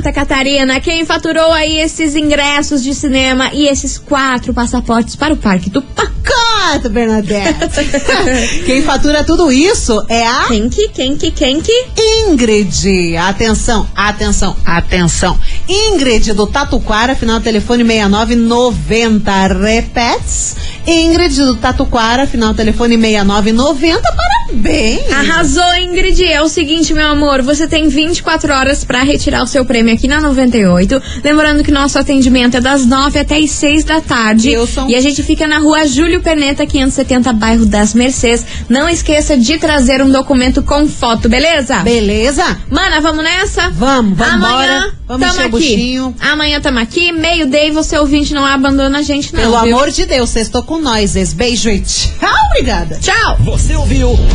Conta, 0.10 0.12
Catarina, 0.12 0.80
quem 0.80 1.06
faturou 1.06 1.52
aí 1.52 1.80
esses 1.80 2.15
ingressos 2.15 2.84
de 2.84 2.93
cinema 2.93 3.52
e 3.54 3.67
esses 3.67 3.98
quatro 3.98 4.54
passaportes 4.54 5.15
para 5.15 5.34
o 5.34 5.38
Parque 5.38 5.69
Tupã? 5.69 6.04
Conta, 6.26 6.89
Bernadette. 6.89 7.54
Quem 8.65 8.82
fatura 8.84 9.24
tudo 9.24 9.52
isso 9.52 10.04
é 10.08 10.26
a 10.26 10.45
Quem 10.48 10.69
que, 10.69 10.88
quem 10.89 11.17
que, 11.17 11.32
quem 11.32 11.62
que? 11.62 11.86
Ingrid. 11.98 13.17
Atenção, 13.17 13.89
atenção, 13.95 14.56
atenção. 14.65 15.39
Ingrid 15.67 16.34
do 16.34 16.45
Tatuquara, 16.45 17.15
final 17.15 17.39
do 17.39 17.43
telefone 17.43 17.84
6990. 17.84 19.48
Repetes. 19.48 20.56
Ingrid 20.86 21.36
do 21.36 21.56
Tatuquara, 21.56 22.28
final 22.28 22.54
do 22.54 22.58
telefone 22.58 22.98
6990. 22.98 24.02
Parabéns. 24.49 25.12
Arrasou, 25.12 25.75
Ingrid. 25.75 26.23
É 26.23 26.41
o 26.41 26.49
seguinte, 26.49 26.93
meu 26.93 27.07
amor, 27.07 27.41
você 27.41 27.67
tem 27.67 27.88
24 27.88 28.53
horas 28.53 28.83
pra 28.83 29.03
retirar 29.03 29.43
o 29.43 29.47
seu 29.47 29.63
prêmio 29.63 29.93
aqui 29.93 30.07
na 30.07 30.19
98. 30.19 31.01
Lembrando 31.23 31.63
que 31.63 31.71
nosso 31.71 31.99
atendimento 31.99 32.57
é 32.57 32.62
das 32.62 32.85
9 32.85 33.19
até 33.19 33.38
as 33.38 33.51
6 33.51 33.83
da 33.83 34.01
tarde. 34.01 34.57
Wilson. 34.57 34.88
E 34.89 34.95
a 34.95 35.01
gente 35.01 35.21
fica 35.23 35.47
na 35.47 35.59
rua 35.59 35.85
Júlio 35.88 36.21
Perneta, 36.21 36.65
570, 36.65 37.31
bairro 37.33 37.65
das 37.65 37.93
Mercês. 37.93 38.45
Não 38.67 38.89
esqueça 38.89 39.38
de 39.38 39.57
trazer 39.57 40.01
um 40.01 40.09
documento 40.09 40.63
com 40.63 40.88
foto, 40.88 41.29
beleza? 41.29 41.77
Beleza? 41.79 42.43
Mana, 42.69 42.99
vamos 43.01 43.23
nessa? 43.23 43.69
Vamos, 43.69 44.17
vamos 44.17 44.33
Amanhã 44.33 44.77
embora. 44.77 44.93
Vamos 45.07 45.27
tamo 45.27 45.39
aqui. 45.41 45.49
buchinho. 45.49 46.15
Amanhã 46.19 46.59
tamo 46.62 46.79
aqui. 46.79 47.12
Meio 47.12 47.47
day, 47.47 47.71
você 47.71 47.97
ouvinte 47.97 48.33
não 48.33 48.45
abandona 48.45 48.99
a 48.99 49.01
gente, 49.01 49.33
não. 49.33 49.41
Pelo 49.41 49.62
viu? 49.63 49.75
amor 49.75 49.91
de 49.91 50.05
Deus, 50.05 50.29
vocês 50.29 50.47
estão 50.47 50.62
com 50.62 50.79
nós. 50.79 51.09
Beijo 51.33 51.69
e 51.69 51.81
tchau, 51.81 52.29
obrigada. 52.51 52.99
Tchau! 52.99 53.38
Você 53.41 53.75
ouviu? 53.75 54.17